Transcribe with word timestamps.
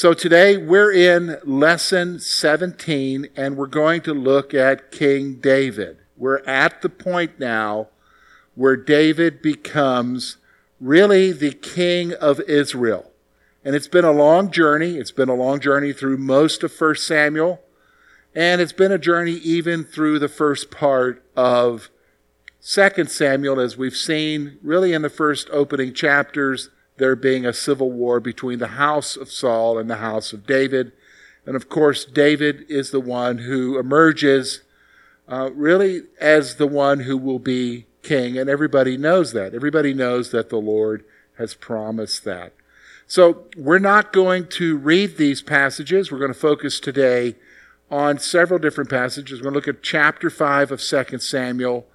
So 0.00 0.14
today 0.14 0.56
we're 0.56 0.92
in 0.92 1.36
lesson 1.44 2.20
17 2.20 3.28
and 3.36 3.58
we're 3.58 3.66
going 3.66 4.00
to 4.00 4.14
look 4.14 4.54
at 4.54 4.90
King 4.90 5.34
David. 5.34 5.98
We're 6.16 6.42
at 6.46 6.80
the 6.80 6.88
point 6.88 7.38
now 7.38 7.88
where 8.54 8.76
David 8.76 9.42
becomes 9.42 10.38
really 10.80 11.32
the 11.32 11.52
king 11.52 12.14
of 12.14 12.40
Israel. 12.48 13.12
And 13.62 13.76
it's 13.76 13.88
been 13.88 14.06
a 14.06 14.10
long 14.10 14.50
journey. 14.50 14.96
It's 14.96 15.12
been 15.12 15.28
a 15.28 15.34
long 15.34 15.60
journey 15.60 15.92
through 15.92 16.16
most 16.16 16.62
of 16.62 16.72
1 16.72 16.94
Samuel. 16.94 17.60
And 18.34 18.62
it's 18.62 18.72
been 18.72 18.92
a 18.92 18.98
journey 18.98 19.34
even 19.34 19.84
through 19.84 20.18
the 20.18 20.28
first 20.28 20.70
part 20.70 21.22
of 21.36 21.90
2 22.66 23.04
Samuel, 23.04 23.60
as 23.60 23.76
we've 23.76 23.94
seen 23.94 24.56
really 24.62 24.94
in 24.94 25.02
the 25.02 25.10
first 25.10 25.50
opening 25.50 25.92
chapters, 25.92 26.70
there 27.00 27.16
being 27.16 27.44
a 27.44 27.52
civil 27.52 27.90
war 27.90 28.20
between 28.20 28.60
the 28.60 28.68
house 28.68 29.16
of 29.16 29.32
Saul 29.32 29.78
and 29.78 29.90
the 29.90 29.96
house 29.96 30.32
of 30.32 30.46
David. 30.46 30.92
And 31.44 31.56
of 31.56 31.68
course, 31.68 32.04
David 32.04 32.64
is 32.68 32.92
the 32.92 33.00
one 33.00 33.38
who 33.38 33.78
emerges 33.78 34.62
uh, 35.28 35.50
really 35.52 36.02
as 36.20 36.56
the 36.56 36.66
one 36.66 37.00
who 37.00 37.16
will 37.16 37.38
be 37.40 37.86
king. 38.02 38.38
And 38.38 38.48
everybody 38.48 38.96
knows 38.96 39.32
that. 39.32 39.54
Everybody 39.54 39.94
knows 39.94 40.30
that 40.30 40.48
the 40.48 40.60
Lord 40.60 41.04
has 41.38 41.54
promised 41.54 42.24
that. 42.24 42.52
So 43.06 43.46
we're 43.56 43.80
not 43.80 44.12
going 44.12 44.46
to 44.48 44.76
read 44.76 45.16
these 45.16 45.42
passages. 45.42 46.12
We're 46.12 46.18
going 46.18 46.32
to 46.32 46.38
focus 46.38 46.78
today 46.78 47.34
on 47.90 48.18
several 48.18 48.60
different 48.60 48.88
passages. 48.88 49.40
We're 49.40 49.50
going 49.50 49.54
to 49.54 49.58
look 49.58 49.76
at 49.76 49.82
chapter 49.82 50.30
5 50.30 50.70
of 50.70 50.80
2 50.80 51.18
Samuel. 51.18 51.86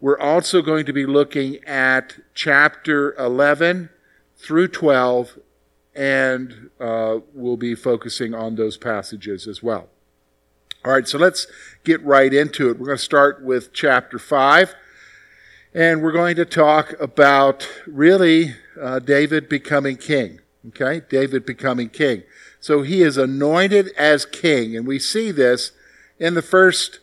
We're 0.00 0.18
also 0.18 0.62
going 0.62 0.86
to 0.86 0.92
be 0.92 1.06
looking 1.06 1.64
at 1.64 2.18
chapter 2.34 3.14
11 3.16 3.90
through 4.40 4.68
12, 4.68 5.38
and 5.94 6.70
uh, 6.80 7.18
we'll 7.34 7.56
be 7.56 7.74
focusing 7.74 8.34
on 8.34 8.56
those 8.56 8.76
passages 8.76 9.46
as 9.46 9.62
well. 9.62 9.88
All 10.84 10.92
right, 10.92 11.06
so 11.06 11.18
let's 11.18 11.46
get 11.84 12.02
right 12.02 12.32
into 12.32 12.70
it. 12.70 12.78
We're 12.78 12.86
going 12.86 12.98
to 12.98 13.04
start 13.04 13.42
with 13.42 13.72
chapter 13.72 14.18
5, 14.18 14.74
and 15.74 16.02
we're 16.02 16.12
going 16.12 16.36
to 16.36 16.46
talk 16.46 16.94
about 16.98 17.68
really 17.86 18.54
uh, 18.80 18.98
David 18.98 19.48
becoming 19.48 19.96
king. 19.96 20.40
Okay, 20.68 21.02
David 21.08 21.44
becoming 21.44 21.88
king. 21.88 22.22
So 22.60 22.82
he 22.82 23.02
is 23.02 23.16
anointed 23.16 23.88
as 23.96 24.24
king, 24.26 24.76
and 24.76 24.86
we 24.86 24.98
see 24.98 25.30
this 25.30 25.72
in 26.18 26.34
the 26.34 26.42
first 26.42 27.00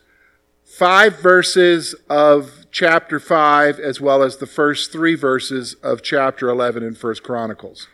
five 0.64 1.20
verses 1.20 1.94
of 2.08 2.57
chapter 2.70 3.18
5 3.18 3.78
as 3.78 4.00
well 4.00 4.22
as 4.22 4.36
the 4.36 4.46
first 4.46 4.92
three 4.92 5.14
verses 5.14 5.74
of 5.82 6.02
chapter 6.02 6.48
11 6.48 6.82
in 6.82 6.94
First 6.94 7.22
Chronicles. 7.22 7.88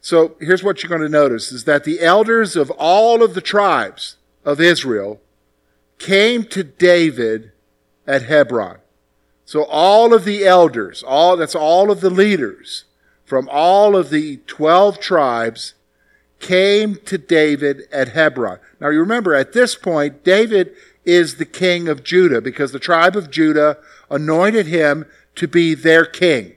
So 0.00 0.36
here's 0.40 0.62
what 0.62 0.82
you're 0.82 0.88
going 0.88 1.00
to 1.00 1.08
notice 1.08 1.50
is 1.52 1.64
that 1.64 1.84
the 1.84 2.00
elders 2.00 2.56
of 2.56 2.70
all 2.72 3.22
of 3.22 3.34
the 3.34 3.40
tribes 3.40 4.16
of 4.44 4.60
Israel 4.60 5.20
came 5.98 6.44
to 6.44 6.62
David 6.62 7.52
at 8.06 8.22
Hebron. 8.22 8.78
So 9.44 9.64
all 9.64 10.12
of 10.12 10.24
the 10.24 10.44
elders, 10.44 11.02
all 11.02 11.36
that's 11.36 11.54
all 11.54 11.90
of 11.90 12.00
the 12.00 12.10
leaders 12.10 12.84
from 13.24 13.48
all 13.50 13.96
of 13.96 14.10
the 14.10 14.38
12 14.46 15.00
tribes 15.00 15.74
came 16.38 16.96
to 17.04 17.18
David 17.18 17.82
at 17.92 18.08
Hebron. 18.08 18.58
Now 18.80 18.88
you 18.88 19.00
remember 19.00 19.34
at 19.34 19.52
this 19.52 19.74
point 19.74 20.22
David 20.22 20.72
is 21.04 21.36
the 21.36 21.44
king 21.44 21.88
of 21.88 22.04
Judah 22.04 22.40
because 22.40 22.72
the 22.72 22.78
tribe 22.78 23.16
of 23.16 23.30
Judah 23.30 23.78
anointed 24.10 24.66
him 24.66 25.06
to 25.36 25.48
be 25.48 25.74
their 25.74 26.04
king. 26.04 26.54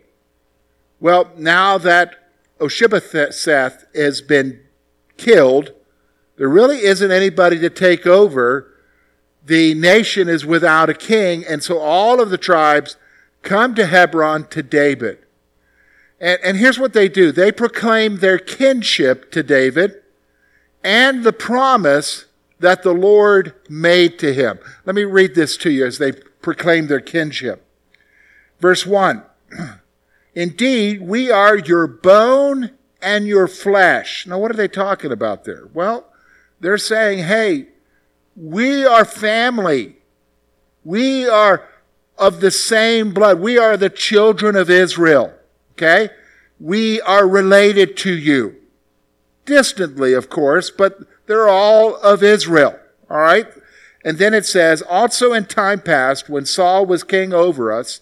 Well, 0.99 1.31
now 1.37 1.77
that 1.77 2.15
Ishbosheth 2.61 3.85
has 3.95 4.21
been 4.21 4.61
killed, 5.17 5.73
there 6.37 6.49
really 6.49 6.83
isn't 6.83 7.11
anybody 7.11 7.59
to 7.59 7.69
take 7.69 8.05
over. 8.05 8.73
The 9.45 9.73
nation 9.73 10.27
is 10.29 10.45
without 10.45 10.89
a 10.89 10.93
king, 10.93 11.45
and 11.45 11.63
so 11.63 11.79
all 11.79 12.21
of 12.21 12.29
the 12.29 12.37
tribes 12.37 12.97
come 13.41 13.75
to 13.75 13.85
Hebron 13.85 14.47
to 14.49 14.61
David. 14.61 15.19
And, 16.19 16.39
and 16.43 16.57
here's 16.57 16.79
what 16.79 16.93
they 16.93 17.09
do 17.09 17.31
they 17.31 17.51
proclaim 17.51 18.17
their 18.17 18.37
kinship 18.37 19.31
to 19.31 19.43
David 19.43 20.01
and 20.83 21.23
the 21.23 21.33
promise 21.33 22.25
that 22.59 22.83
the 22.83 22.93
Lord 22.93 23.53
made 23.69 24.19
to 24.19 24.33
him. 24.33 24.59
Let 24.85 24.95
me 24.95 25.03
read 25.03 25.35
this 25.35 25.55
to 25.57 25.69
you 25.69 25.85
as 25.85 25.97
they 25.97 26.13
proclaim 26.41 26.87
their 26.87 27.01
kinship. 27.01 27.65
Verse 28.59 28.85
1 28.85 29.23
Indeed, 30.35 31.01
we 31.01 31.31
are 31.31 31.57
your 31.57 31.87
bone 31.87 32.71
and 33.01 33.27
your 33.27 33.47
flesh. 33.47 34.27
Now, 34.27 34.37
what 34.39 34.51
are 34.51 34.55
they 34.55 34.67
talking 34.67 35.11
about 35.11 35.43
there? 35.43 35.67
Well, 35.73 36.05
they're 36.59 36.77
saying, 36.77 37.19
hey, 37.19 37.67
we 38.35 38.85
are 38.85 39.05
family. 39.05 39.97
We 40.83 41.27
are 41.27 41.67
of 42.17 42.41
the 42.41 42.51
same 42.51 43.13
blood. 43.13 43.39
We 43.39 43.57
are 43.57 43.77
the 43.77 43.89
children 43.89 44.55
of 44.55 44.69
Israel. 44.69 45.33
Okay? 45.73 46.09
We 46.59 47.01
are 47.01 47.27
related 47.27 47.95
to 47.97 48.13
you. 48.13 48.55
Distantly, 49.45 50.13
of 50.13 50.29
course, 50.29 50.69
but 50.69 50.99
they're 51.25 51.49
all 51.49 51.95
of 51.95 52.21
Israel. 52.21 52.77
All 53.09 53.19
right? 53.19 53.47
And 54.03 54.17
then 54.17 54.33
it 54.33 54.45
says, 54.45 54.81
also 54.81 55.33
in 55.33 55.45
time 55.45 55.81
past, 55.81 56.29
when 56.29 56.45
Saul 56.45 56.85
was 56.85 57.03
king 57.03 57.33
over 57.33 57.71
us, 57.71 58.01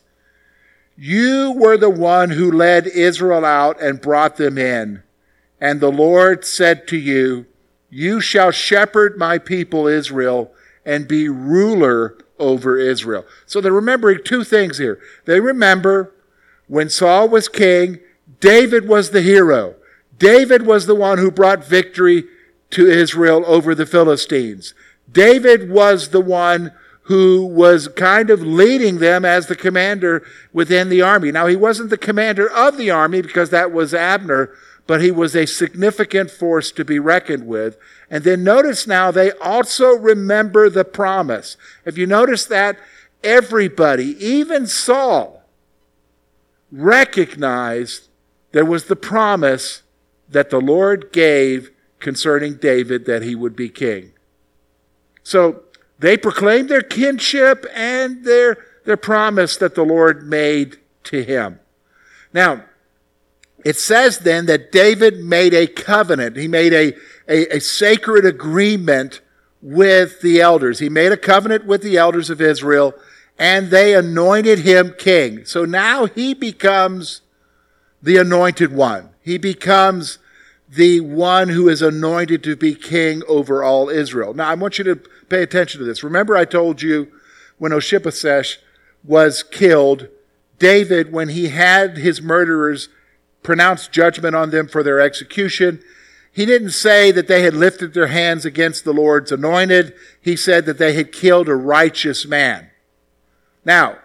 you 0.96 1.54
were 1.56 1.78
the 1.78 1.90
one 1.90 2.32
who 2.32 2.52
led 2.52 2.88
Israel 2.88 3.46
out 3.46 3.82
and 3.82 4.02
brought 4.02 4.38
them 4.38 4.58
in. 4.58 5.04
And 5.60 5.80
the 5.80 5.92
Lord 5.92 6.46
said 6.46 6.88
to 6.90 6.98
you, 6.98 7.46
You 7.90 8.20
shall 8.22 8.52
shepherd 8.52 9.18
my 9.18 9.38
people 9.38 9.88
Israel 9.88 10.52
and 10.86 11.08
be 11.08 11.30
ruler 11.30 12.18
over 12.40 12.78
Israel. 12.78 13.26
So 13.46 13.62
they're 13.62 13.72
remembering 13.72 14.20
two 14.24 14.44
things 14.44 14.78
here. 14.78 15.00
They 15.26 15.40
remember 15.40 16.14
when 16.68 16.90
Saul 16.90 17.30
was 17.30 17.48
king, 17.48 18.00
David 18.40 18.88
was 18.88 19.12
the 19.12 19.22
hero. 19.22 19.76
David 20.18 20.66
was 20.66 20.86
the 20.86 20.96
one 20.96 21.18
who 21.18 21.32
brought 21.32 21.66
victory 21.66 22.26
to 22.72 22.88
Israel 22.88 23.44
over 23.46 23.74
the 23.74 23.86
Philistines. 23.86 24.74
David 25.12 25.70
was 25.70 26.10
the 26.10 26.22
one 26.22 26.72
who 27.04 27.46
was 27.46 27.88
kind 27.90 28.30
of 28.30 28.42
leading 28.42 28.98
them 28.98 29.24
as 29.24 29.48
the 29.48 29.56
commander 29.56 30.26
within 30.52 30.90
the 30.90 31.02
army. 31.02 31.32
Now, 31.32 31.48
he 31.48 31.56
wasn't 31.56 31.90
the 31.90 31.98
commander 31.98 32.52
of 32.52 32.76
the 32.76 32.92
army 32.92 33.22
because 33.22 33.50
that 33.50 33.72
was 33.72 33.94
Abner, 33.94 34.54
but 34.88 35.02
he 35.02 35.12
was 35.12 35.34
a 35.34 35.46
significant 35.46 36.30
force 36.30 36.70
to 36.72 36.84
be 36.84 37.00
reckoned 37.00 37.48
with. 37.48 37.78
And 38.10 38.26
then 38.26 38.44
notice 38.44 38.88
now 38.88 39.12
they 39.12 39.32
also 39.32 39.96
remember 39.96 40.70
the 40.70 40.84
promise. 40.84 41.56
If 41.86 41.98
you 41.98 42.08
notice 42.08 42.46
that, 42.46 42.78
everybody, 43.24 44.18
even 44.24 44.68
Saul, 44.68 45.44
recognized 46.72 48.10
there 48.52 48.66
was 48.66 48.86
the 48.86 48.96
promise 48.98 49.84
that 50.28 50.50
the 50.50 50.60
Lord 50.60 51.14
gave 51.14 51.72
concerning 52.00 52.56
David 52.56 53.06
that 53.06 53.24
he 53.24 53.34
would 53.34 53.56
be 53.56 53.70
king. 53.70 54.12
So 55.28 55.64
they 56.00 56.16
proclaimed 56.16 56.70
their 56.70 56.82
kinship 56.82 57.66
and 57.76 58.24
their, 58.24 58.66
their 58.86 58.96
promise 58.96 59.58
that 59.58 59.76
the 59.76 59.84
Lord 59.84 60.26
made 60.26 60.78
to 61.04 61.22
him. 61.22 61.60
Now, 62.32 62.64
it 63.66 63.76
says 63.76 64.20
then 64.20 64.46
that 64.46 64.72
David 64.72 65.18
made 65.18 65.54
a 65.54 65.68
covenant. 65.68 66.38
He 66.38 66.48
made 66.48 66.72
a, 66.72 66.94
a, 67.28 67.58
a 67.58 67.60
sacred 67.60 68.24
agreement 68.26 69.20
with 69.62 70.22
the 70.22 70.40
elders. 70.40 70.80
He 70.80 70.88
made 70.88 71.12
a 71.12 71.18
covenant 71.18 71.66
with 71.66 71.82
the 71.82 71.98
elders 71.98 72.30
of 72.30 72.40
Israel 72.40 72.94
and 73.38 73.70
they 73.70 73.96
anointed 73.96 74.60
him 74.60 74.96
king. 74.98 75.44
So 75.44 75.66
now 75.66 76.06
he 76.06 76.36
becomes 76.36 77.20
the 78.02 78.16
anointed 78.16 78.72
one. 78.72 79.10
He 79.22 79.38
becomes 79.38 80.20
the 80.70 81.00
one 81.00 81.50
who 81.50 81.70
is 81.70 81.82
anointed 81.82 82.44
to 82.44 82.56
be 82.56 82.76
king 82.76 83.24
over 83.28 83.64
all 83.64 83.90
Israel. 83.90 84.34
Now, 84.34 84.50
I 84.50 84.54
want 84.56 84.78
you 84.78 84.84
to 84.86 85.00
pay 85.30 85.44
attention 85.44 85.80
to 85.80 85.86
this. 85.86 86.04
Remember, 86.04 86.36
I 86.36 86.46
told 86.46 86.82
you 86.82 87.12
when 87.58 87.72
Ishbosheth 87.72 88.58
was 89.04 89.44
killed, 89.44 90.08
David, 90.60 91.12
when 91.12 91.30
he 91.30 91.50
had 91.50 91.98
his 91.98 92.22
murderers 92.22 92.90
pronounce 93.44 93.88
judgment 93.88 94.36
on 94.36 94.50
them 94.50 94.68
for 94.68 94.84
their 94.84 95.00
execution, 95.00 95.82
he 96.32 96.46
didn't 96.46 96.72
say 96.72 97.12
that 97.12 97.28
they 97.28 97.42
had 97.42 97.54
lifted 97.54 97.94
their 97.94 98.08
hands 98.08 98.46
against 98.46 98.84
the 98.84 98.94
Lord's 98.94 99.32
anointed. 99.32 99.94
He 100.22 100.36
said 100.36 100.66
that 100.66 100.78
they 100.78 100.94
had 100.94 101.12
killed 101.12 101.50
a 101.50 101.56
righteous 101.56 102.26
man. 102.26 102.70
Now, 103.66 103.98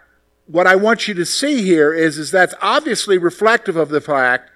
what 0.47 0.67
I 0.67 0.77
want 0.77 1.09
you 1.09 1.15
to 1.15 1.27
see 1.27 1.63
here 1.63 1.93
is, 1.93 2.19
is 2.19 2.31
that's 2.31 2.55
obviously 2.63 3.19
reflective 3.19 3.77
of 3.77 3.91
the 3.91 4.01
fact 4.01 4.51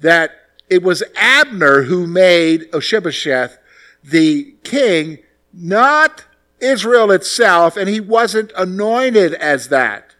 that 0.00 0.32
it 0.68 0.82
was 0.82 1.02
Abner 1.16 1.82
who 1.82 2.06
made 2.06 2.68
Ishbosheth 2.74 3.58
the 4.04 4.54
king, 4.64 5.18
not 5.52 6.24
Israel 6.60 7.10
itself, 7.10 7.76
and 7.76 7.88
he 7.88 8.00
wasn't 8.00 8.52
anointed 8.56 9.34
as 9.34 9.68
that. 9.68 10.14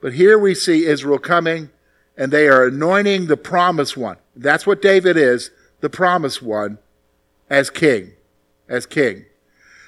But 0.00 0.14
here 0.14 0.38
we 0.38 0.54
see 0.54 0.86
Israel 0.86 1.18
coming, 1.18 1.70
and 2.16 2.32
they 2.32 2.48
are 2.48 2.66
anointing 2.66 3.26
the 3.26 3.36
promised 3.36 3.96
one. 3.96 4.16
That's 4.34 4.66
what 4.66 4.82
David 4.82 5.16
is, 5.16 5.50
the 5.80 5.90
promised 5.90 6.42
one. 6.42 6.78
as 7.48 7.70
king. 7.70 8.12
As 8.68 8.86
king. 8.86 9.24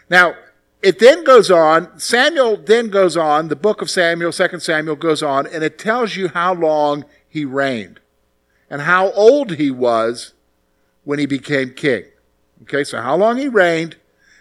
Now, 0.09 0.35
it 0.81 1.01
then 1.01 1.25
goes 1.25 1.51
on, 1.51 1.99
Samuel 1.99 2.57
then 2.57 2.89
goes 2.89 3.17
on, 3.17 3.49
the 3.49 3.57
book 3.57 3.83
of 3.83 3.91
Samuel, 3.91 4.33
2 4.33 4.61
Samuel 4.61 4.95
goes 4.95 5.23
on, 5.23 5.47
and 5.49 5.65
it 5.65 5.77
tells 5.77 6.15
you 6.15 6.29
how 6.29 6.55
long 6.55 7.05
he 7.29 7.45
reigned 7.45 7.99
and 8.71 8.83
how 8.83 9.11
old 9.13 9.57
he 9.57 9.71
was 9.71 10.35
when 11.05 11.19
he 11.19 11.27
became 11.27 11.71
king. 11.71 12.05
Okay, 12.63 12.85
so 12.85 13.01
how 13.01 13.17
long 13.17 13.39
he 13.39 13.49
reigned 13.49 13.97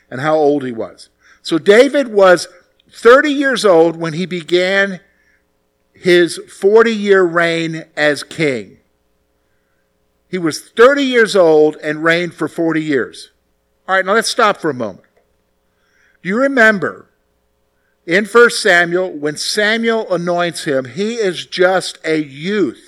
and 0.09 0.21
how 0.21 0.35
old 0.35 0.63
he 0.63 0.71
was. 0.71 1.09
So 1.41 1.57
David 1.57 2.09
was 2.09 2.47
30 2.89 3.31
years 3.31 3.65
old 3.65 3.95
when 3.97 4.13
he 4.13 4.25
began 4.25 4.99
his 5.93 6.37
40 6.37 6.91
year 6.91 7.23
reign 7.23 7.85
as 7.95 8.23
king. 8.23 8.77
He 10.29 10.37
was 10.37 10.69
30 10.69 11.03
years 11.03 11.35
old 11.35 11.77
and 11.77 12.03
reigned 12.03 12.33
for 12.33 12.47
40 12.47 12.83
years. 12.83 13.31
All 13.87 13.95
right, 13.95 14.05
now 14.05 14.13
let's 14.13 14.29
stop 14.29 14.57
for 14.57 14.69
a 14.69 14.73
moment. 14.73 15.05
Do 16.21 16.29
you 16.29 16.37
remember 16.37 17.07
in 18.07 18.23
1 18.23 18.49
Samuel 18.51 19.11
when 19.11 19.35
Samuel 19.35 20.11
anoints 20.13 20.63
him, 20.63 20.85
he 20.85 21.15
is 21.15 21.45
just 21.45 21.99
a 22.05 22.23
youth. 22.23 22.86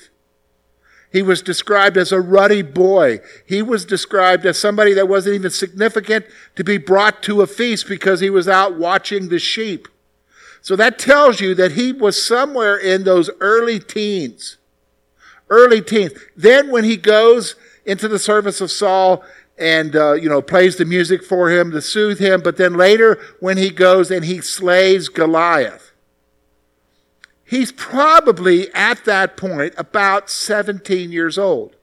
He 1.11 1.21
was 1.23 1.41
described 1.41 1.97
as 1.97 2.11
a 2.11 2.21
ruddy 2.21 2.61
boy. 2.61 3.19
He 3.45 3.61
was 3.61 3.83
described 3.83 4.45
as 4.45 4.59
somebody 4.59 4.93
that 4.93 5.07
wasn't 5.07 5.35
even 5.35 5.51
significant 5.51 6.25
to 6.55 6.63
be 6.63 6.77
brought 6.77 7.23
to 7.23 7.41
a 7.41 7.47
feast 7.47 7.87
because 7.87 8.19
he 8.19 8.29
was 8.29 8.47
out 8.47 8.77
watching 8.77 9.29
the 9.29 9.39
sheep. 9.39 9.87
So 10.61 10.75
that 10.75 10.99
tells 10.99 11.41
you 11.41 11.55
that 11.55 11.71
he 11.71 11.91
was 11.91 12.21
somewhere 12.21 12.77
in 12.77 13.03
those 13.03 13.29
early 13.39 13.79
teens. 13.79 14.57
Early 15.49 15.81
teens. 15.81 16.11
Then 16.35 16.69
when 16.69 16.83
he 16.83 16.95
goes 16.95 17.55
into 17.85 18.07
the 18.07 18.19
service 18.19 18.61
of 18.61 18.69
Saul 18.69 19.23
and, 19.57 19.95
uh, 19.95 20.13
you 20.13 20.29
know, 20.29 20.43
plays 20.43 20.75
the 20.75 20.85
music 20.85 21.23
for 21.23 21.49
him 21.49 21.71
to 21.71 21.81
soothe 21.81 22.19
him, 22.19 22.41
but 22.41 22.57
then 22.57 22.75
later 22.75 23.19
when 23.39 23.57
he 23.57 23.71
goes 23.71 24.11
and 24.11 24.25
he 24.25 24.41
slays 24.41 25.09
Goliath, 25.09 25.88
he's 27.49 27.71
probably 27.71 28.71
at 28.73 29.05
that 29.05 29.35
point 29.35 29.73
about 29.75 30.29
17 30.29 31.11
years 31.11 31.37
old. 31.37 31.75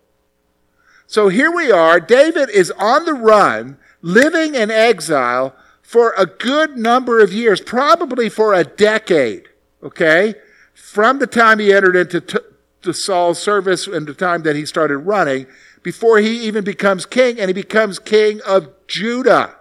So 1.09 1.29
here 1.29 1.51
we 1.51 1.73
are. 1.73 1.99
David 1.99 2.51
is 2.51 2.71
on 2.73 3.05
the 3.05 3.15
run, 3.15 3.77
living 4.01 4.55
in 4.55 4.71
exile 4.71 5.57
for 5.83 6.15
a 6.17 6.27
good 6.27 6.77
number 6.77 7.21
of 7.21 7.33
years, 7.33 7.61
probably 7.61 8.29
for 8.29 8.55
a 8.55 8.63
decade, 8.63 9.49
okay? 9.83 10.35
From 10.73 11.19
the 11.19 11.27
time 11.27 11.59
he 11.59 11.73
entered 11.73 11.97
into 11.97 12.21
t- 12.21 12.39
to 12.83 12.95
Saul's 12.95 13.41
service 13.41 13.89
and 13.89 14.07
the 14.07 14.15
time 14.15 14.43
that 14.43 14.55
he 14.55 14.67
started 14.67 14.99
running, 14.99 15.47
before 15.83 16.19
he 16.19 16.47
even 16.47 16.63
becomes 16.63 17.07
king, 17.07 17.41
and 17.41 17.49
he 17.49 17.53
becomes 17.53 17.99
king 17.99 18.41
of 18.47 18.69
Judah. 18.87 19.57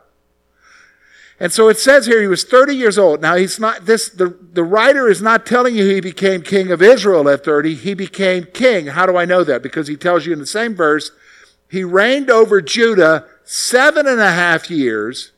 And 1.39 1.51
so 1.51 1.67
it 1.67 1.77
says 1.77 2.05
here 2.05 2.21
he 2.21 2.27
was 2.27 2.45
30 2.45 2.75
years 2.75 2.97
old. 2.97 3.21
Now 3.21 3.35
he's 3.35 3.59
not 3.59 3.85
this 3.85 4.09
the, 4.09 4.37
the 4.53 4.63
writer 4.63 5.09
is 5.09 5.21
not 5.21 5.45
telling 5.45 5.75
you 5.75 5.85
he 5.85 5.99
became 5.99 6.41
king 6.41 6.71
of 6.71 6.81
Israel 6.81 7.27
at 7.29 7.43
30. 7.43 7.75
He 7.75 7.93
became 7.93 8.45
king. 8.45 8.87
How 8.87 9.05
do 9.05 9.17
I 9.17 9.25
know 9.25 9.43
that? 9.43 9.61
Because 9.61 9.87
he 9.87 9.97
tells 9.97 10.25
you 10.25 10.31
in 10.31 10.39
the 10.39 10.45
same 10.45 10.75
verse, 10.75 11.11
he 11.69 11.83
reigned 11.83 12.29
over 12.29 12.61
Judah 12.61 13.25
seven 13.43 14.07
and 14.07 14.21
a 14.21 14.31
half 14.31 14.69
years 14.69 15.33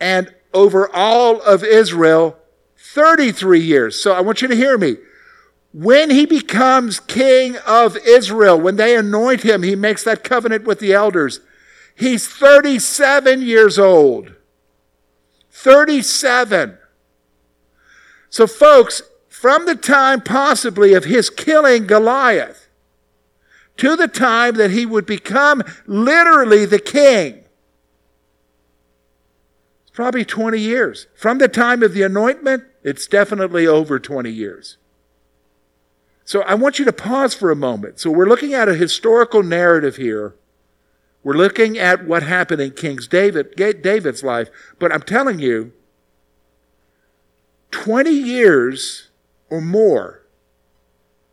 and 0.00 0.34
over 0.52 0.88
all 0.92 1.40
of 1.42 1.62
Israel 1.62 2.36
33 2.76 3.60
years. 3.60 4.02
So 4.02 4.12
I 4.12 4.20
want 4.20 4.42
you 4.42 4.48
to 4.48 4.56
hear 4.56 4.76
me. 4.76 4.96
When 5.72 6.10
he 6.10 6.26
becomes 6.26 7.00
king 7.00 7.56
of 7.66 7.96
Israel, 7.96 8.60
when 8.60 8.76
they 8.76 8.96
anoint 8.96 9.42
him, 9.42 9.64
he 9.64 9.74
makes 9.74 10.04
that 10.04 10.22
covenant 10.22 10.64
with 10.64 10.78
the 10.78 10.92
elders. 10.92 11.40
He's 11.96 12.28
37 12.28 13.42
years 13.42 13.78
old. 13.78 14.34
37. 15.54 16.78
So, 18.28 18.46
folks, 18.48 19.02
from 19.28 19.66
the 19.66 19.76
time 19.76 20.20
possibly 20.20 20.94
of 20.94 21.04
his 21.04 21.30
killing 21.30 21.86
Goliath 21.86 22.68
to 23.76 23.94
the 23.94 24.08
time 24.08 24.56
that 24.56 24.72
he 24.72 24.84
would 24.84 25.06
become 25.06 25.62
literally 25.86 26.66
the 26.66 26.80
king, 26.80 27.44
it's 29.82 29.92
probably 29.92 30.24
20 30.24 30.58
years. 30.58 31.06
From 31.14 31.38
the 31.38 31.48
time 31.48 31.84
of 31.84 31.94
the 31.94 32.02
anointment, 32.02 32.64
it's 32.82 33.06
definitely 33.06 33.64
over 33.64 34.00
20 34.00 34.30
years. 34.30 34.76
So 36.24 36.42
I 36.42 36.54
want 36.54 36.80
you 36.80 36.84
to 36.84 36.92
pause 36.92 37.32
for 37.32 37.52
a 37.52 37.56
moment. 37.56 38.00
So 38.00 38.10
we're 38.10 38.28
looking 38.28 38.54
at 38.54 38.68
a 38.68 38.74
historical 38.74 39.44
narrative 39.44 39.96
here. 39.96 40.34
We're 41.24 41.34
looking 41.34 41.78
at 41.78 42.04
what 42.04 42.22
happened 42.22 42.60
in 42.60 42.72
King 42.72 42.98
David, 43.08 43.56
David's 43.56 44.22
life. 44.22 44.50
But 44.78 44.92
I'm 44.92 45.02
telling 45.02 45.38
you, 45.38 45.72
20 47.70 48.10
years 48.10 49.08
or 49.50 49.62
more 49.62 50.22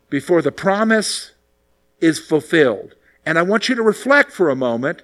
before 0.09 0.41
the 0.41 0.51
promise 0.51 1.33
is 1.99 2.19
fulfilled. 2.19 2.95
And 3.25 3.37
I 3.37 3.41
want 3.41 3.69
you 3.69 3.75
to 3.75 3.83
reflect 3.83 4.31
for 4.31 4.49
a 4.49 4.55
moment, 4.55 5.03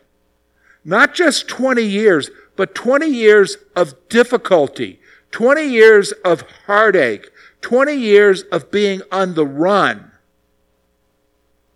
not 0.83 1.13
just 1.13 1.47
20 1.49 1.83
years, 1.83 2.31
but 2.55 2.73
20 2.73 3.07
years 3.07 3.57
of 3.75 3.93
difficulty, 4.07 4.99
20 5.31 5.63
years 5.63 6.13
of 6.23 6.43
heartache, 6.65 7.29
20 7.61 7.93
years 7.93 8.43
of 8.43 8.71
being 8.71 9.01
on 9.11 9.35
the 9.35 9.45
run 9.45 10.11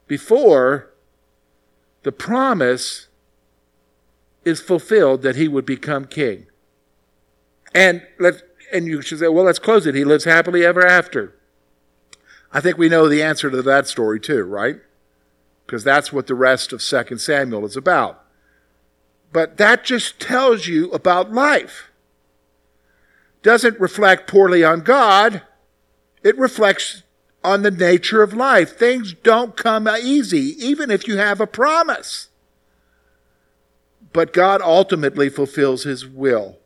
before 0.08 0.91
the 2.04 2.12
promise 2.12 3.08
is 4.44 4.60
fulfilled 4.60 5.22
that 5.22 5.36
he 5.36 5.48
would 5.48 5.66
become 5.66 6.06
king. 6.06 6.48
And 7.74 8.06
let 8.20 8.42
and 8.72 8.88
you 8.88 9.02
should 9.02 9.20
say, 9.20 9.28
well, 9.28 9.46
let's 9.46 9.60
close 9.60 9.86
it. 9.86 9.96
He 9.96 10.06
lives 10.06 10.24
happily 10.24 10.66
ever 10.66 10.86
after. 10.86 11.36
I 12.54 12.62
think 12.62 12.78
we 12.78 12.90
know 12.90 13.08
the 13.08 13.22
answer 13.22 13.50
to 13.50 13.62
that 13.62 13.88
story 13.88 14.20
too, 14.20 14.44
right? 14.44 14.78
Because 15.66 15.84
that's 15.84 16.12
what 16.12 16.28
the 16.28 16.36
rest 16.36 16.74
of 16.74 16.82
2 16.82 17.18
Samuel 17.18 17.66
is 17.66 17.76
about. 17.78 18.24
But 19.32 19.58
that 19.58 19.84
just 19.84 20.20
tells 20.20 20.68
you 20.68 20.90
about 20.92 21.32
life. 21.32 21.90
Doesn't 23.42 23.80
reflect 23.80 24.30
poorly 24.30 24.64
on 24.64 24.82
God. 24.82 25.42
It 26.24 26.38
reflects 26.38 27.04
on 27.44 27.64
the 27.64 27.72
nature 27.72 28.22
of 28.22 28.34
life. 28.34 28.78
Things 28.78 29.14
don't 29.14 29.58
come 29.58 29.88
easy, 29.88 30.56
even 30.64 30.92
if 30.92 31.08
you 31.08 31.18
have 31.18 31.42
a 31.42 31.48
promise. 31.48 32.30
But 34.14 34.34
God 34.34 34.62
ultimately 34.62 35.30
fulfills 35.30 35.84
his 35.84 36.06
will 36.06 36.58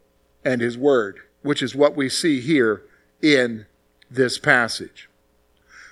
and 0.43 0.61
his 0.61 0.77
word, 0.77 1.19
which 1.41 1.61
is 1.61 1.75
what 1.75 1.95
we 1.95 2.09
see 2.09 2.41
here 2.41 2.83
in 3.21 3.65
this 4.09 4.37
passage. 4.37 5.09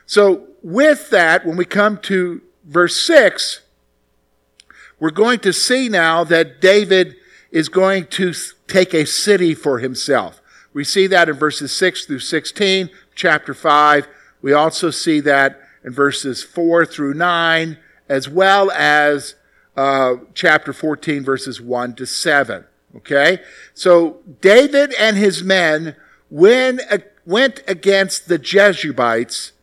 So, 0.05 0.47
with 0.61 1.09
that, 1.09 1.45
when 1.45 1.57
we 1.57 1.65
come 1.65 1.97
to 1.99 2.41
verse 2.65 2.97
6, 3.05 3.61
we're 4.99 5.11
going 5.11 5.39
to 5.39 5.53
see 5.53 5.89
now 5.89 6.23
that 6.23 6.61
David 6.61 7.15
is 7.51 7.69
going 7.69 8.07
to 8.07 8.33
take 8.67 8.93
a 8.93 9.05
city 9.05 9.53
for 9.53 9.79
himself. 9.79 10.41
We 10.73 10.83
see 10.83 11.07
that 11.07 11.29
in 11.29 11.35
verses 11.35 11.71
6 11.75 12.05
through 12.05 12.19
16, 12.19 12.89
chapter 13.15 13.53
5. 13.53 14.07
We 14.43 14.53
also 14.53 14.91
see 14.91 15.21
that 15.21 15.59
in 15.83 15.91
verses 15.91 16.43
4 16.43 16.85
through 16.85 17.15
9, 17.15 17.77
as 18.07 18.29
well 18.29 18.69
as 18.71 19.35
uh, 19.75 20.15
chapter 20.35 20.73
14, 20.73 21.23
verses 21.23 21.59
1 21.59 21.95
to 21.95 22.05
7. 22.05 22.65
Okay? 22.97 23.39
So 23.73 24.19
David 24.41 24.93
and 24.99 25.17
his 25.17 25.43
men 25.43 25.95
went, 26.29 26.81
went 27.25 27.63
against 27.67 28.27
the 28.27 28.37
Jebusites, 28.37 29.53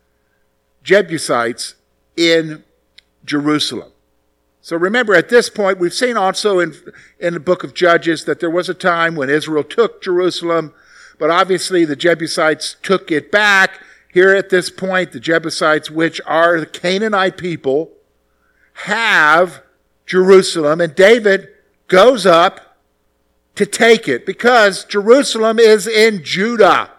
Jebusites 0.82 1.75
in 2.16 2.64
Jerusalem. 3.25 3.92
So 4.62 4.76
remember, 4.76 5.14
at 5.14 5.28
this 5.28 5.50
point, 5.50 5.78
we've 5.78 5.92
seen 5.92 6.16
also 6.16 6.58
in, 6.58 6.75
in 7.18 7.34
the 7.34 7.40
book 7.40 7.64
of 7.64 7.75
Judges 7.75 8.25
that 8.25 8.40
there 8.40 8.50
was 8.50 8.68
a 8.68 8.75
time 8.75 9.14
when 9.14 9.28
Israel 9.30 9.64
took 9.64 10.02
Jerusalem, 10.02 10.72
but 11.18 11.30
obviously 11.30 11.84
the 11.84 11.96
Jebusites 11.96 12.76
took 12.82 13.10
it 13.10 13.30
back. 13.30 13.80
Here 14.12 14.34
at 14.34 14.50
this 14.50 14.70
point, 14.70 15.12
the 15.12 15.20
Jebusites, 15.20 15.90
which 15.90 16.20
are 16.26 16.58
the 16.58 16.66
Canaanite 16.66 17.36
people, 17.36 17.92
have 18.84 19.62
Jerusalem, 20.06 20.80
and 20.80 20.94
David 20.94 21.48
goes 21.86 22.26
up 22.26 22.76
to 23.54 23.66
take 23.66 24.08
it 24.08 24.26
because 24.26 24.84
Jerusalem 24.84 25.58
is 25.58 25.86
in 25.86 26.24
Judah. 26.24 26.90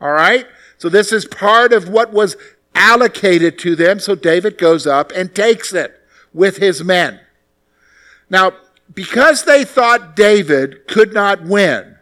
All 0.00 0.12
right? 0.12 0.46
So 0.78 0.88
this 0.88 1.12
is 1.12 1.26
part 1.26 1.72
of 1.72 1.88
what 1.88 2.12
was 2.12 2.36
allocated 2.74 3.58
to 3.60 3.76
them, 3.76 4.00
so 4.00 4.14
David 4.14 4.56
goes 4.58 4.86
up 4.86 5.12
and 5.14 5.34
takes 5.34 5.72
it 5.72 6.00
with 6.32 6.56
his 6.56 6.82
men. 6.82 7.20
Now, 8.28 8.52
because 8.92 9.44
they 9.44 9.64
thought 9.64 10.16
David 10.16 10.88
could 10.88 11.12
not 11.12 11.42
win, 11.42 11.96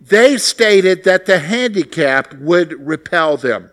they 0.00 0.36
stated 0.36 1.04
that 1.04 1.26
the 1.26 1.38
handicapped 1.38 2.34
would 2.34 2.86
repel 2.86 3.36
them. 3.36 3.70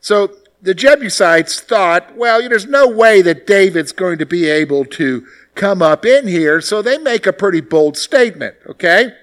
So 0.00 0.34
the 0.62 0.74
Jebusites 0.74 1.60
thought, 1.60 2.16
well, 2.16 2.46
there's 2.46 2.66
no 2.66 2.86
way 2.88 3.22
that 3.22 3.46
David's 3.46 3.92
going 3.92 4.18
to 4.18 4.26
be 4.26 4.48
able 4.48 4.84
to 4.86 5.26
come 5.54 5.82
up 5.82 6.04
in 6.04 6.26
here, 6.26 6.60
so 6.60 6.82
they 6.82 6.98
make 6.98 7.26
a 7.26 7.32
pretty 7.32 7.60
bold 7.60 7.96
statement, 7.96 8.56
okay? 8.66 9.14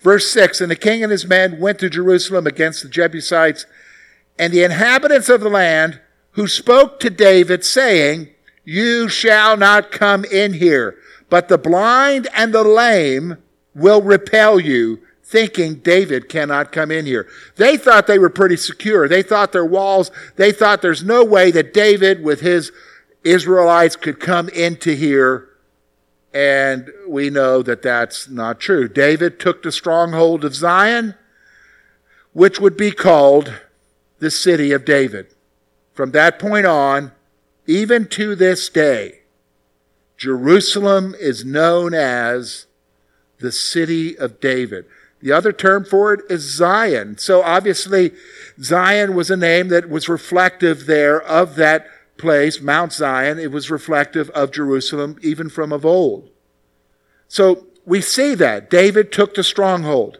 Verse 0.00 0.30
6 0.32 0.60
And 0.60 0.70
the 0.70 0.76
king 0.76 1.02
and 1.02 1.12
his 1.12 1.26
men 1.26 1.60
went 1.60 1.78
to 1.78 1.90
Jerusalem 1.90 2.46
against 2.46 2.82
the 2.82 2.88
Jebusites, 2.88 3.66
and 4.38 4.52
the 4.52 4.64
inhabitants 4.64 5.28
of 5.28 5.40
the 5.40 5.48
land 5.48 6.00
who 6.32 6.48
spoke 6.48 6.98
to 7.00 7.10
David, 7.10 7.64
saying, 7.64 8.28
You 8.64 9.08
shall 9.08 9.56
not 9.56 9.92
come 9.92 10.24
in 10.24 10.54
here, 10.54 10.96
but 11.30 11.48
the 11.48 11.58
blind 11.58 12.28
and 12.34 12.52
the 12.52 12.64
lame 12.64 13.38
will 13.74 14.02
repel 14.02 14.58
you, 14.58 15.00
thinking 15.32 15.76
David 15.76 16.28
cannot 16.28 16.72
come 16.72 16.90
in 16.90 17.06
here. 17.06 17.26
They 17.56 17.78
thought 17.78 18.06
they 18.06 18.18
were 18.18 18.28
pretty 18.28 18.58
secure. 18.58 19.08
They 19.08 19.22
thought 19.22 19.52
their 19.52 19.64
walls, 19.64 20.10
they 20.36 20.52
thought 20.52 20.82
there's 20.82 21.02
no 21.02 21.24
way 21.24 21.50
that 21.50 21.72
David 21.72 22.22
with 22.22 22.40
his 22.40 22.70
Israelites 23.24 23.96
could 23.96 24.20
come 24.20 24.50
into 24.50 24.94
here. 24.94 25.48
And 26.34 26.90
we 27.08 27.30
know 27.30 27.62
that 27.62 27.82
that's 27.82 28.28
not 28.28 28.60
true. 28.60 28.88
David 28.88 29.40
took 29.40 29.62
the 29.62 29.72
stronghold 29.72 30.44
of 30.44 30.54
Zion, 30.54 31.14
which 32.34 32.60
would 32.60 32.76
be 32.76 32.90
called 32.90 33.54
the 34.18 34.30
city 34.30 34.70
of 34.72 34.84
David. 34.84 35.28
From 35.94 36.10
that 36.12 36.38
point 36.38 36.66
on, 36.66 37.12
even 37.66 38.06
to 38.08 38.34
this 38.34 38.68
day, 38.68 39.20
Jerusalem 40.18 41.14
is 41.18 41.44
known 41.44 41.94
as 41.94 42.66
the 43.40 43.52
city 43.52 44.16
of 44.16 44.38
David. 44.38 44.84
The 45.22 45.32
other 45.32 45.52
term 45.52 45.84
for 45.84 46.12
it 46.12 46.20
is 46.28 46.42
Zion. 46.56 47.16
So 47.16 47.42
obviously, 47.42 48.12
Zion 48.60 49.14
was 49.14 49.30
a 49.30 49.36
name 49.36 49.68
that 49.68 49.88
was 49.88 50.08
reflective 50.08 50.86
there 50.86 51.22
of 51.22 51.54
that 51.54 51.86
place, 52.18 52.60
Mount 52.60 52.92
Zion. 52.92 53.38
It 53.38 53.52
was 53.52 53.70
reflective 53.70 54.30
of 54.30 54.50
Jerusalem 54.50 55.16
even 55.22 55.48
from 55.48 55.72
of 55.72 55.86
old. 55.86 56.28
So 57.28 57.68
we 57.86 58.00
see 58.00 58.34
that. 58.34 58.68
David 58.68 59.12
took 59.12 59.34
the 59.34 59.44
stronghold. 59.44 60.18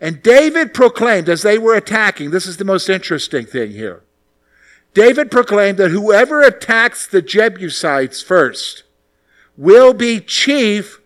And 0.00 0.22
David 0.22 0.72
proclaimed 0.72 1.28
as 1.28 1.42
they 1.42 1.58
were 1.58 1.74
attacking, 1.74 2.30
this 2.30 2.46
is 2.46 2.58
the 2.58 2.64
most 2.64 2.88
interesting 2.88 3.46
thing 3.46 3.72
here. 3.72 4.02
David 4.92 5.30
proclaimed 5.30 5.78
that 5.78 5.90
whoever 5.90 6.42
attacks 6.42 7.06
the 7.06 7.22
Jebusites 7.22 8.22
first 8.22 8.82
will 9.56 9.92
be 9.92 10.20
chief 10.20 11.00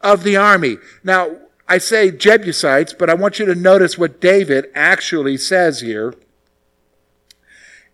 of 0.00 0.24
the 0.24 0.36
army. 0.36 0.78
Now, 1.02 1.36
I 1.70 1.78
say 1.78 2.10
Jebusites, 2.10 2.92
but 2.92 3.08
I 3.08 3.14
want 3.14 3.38
you 3.38 3.46
to 3.46 3.54
notice 3.54 3.96
what 3.96 4.20
David 4.20 4.66
actually 4.74 5.36
says 5.36 5.80
here. 5.80 6.12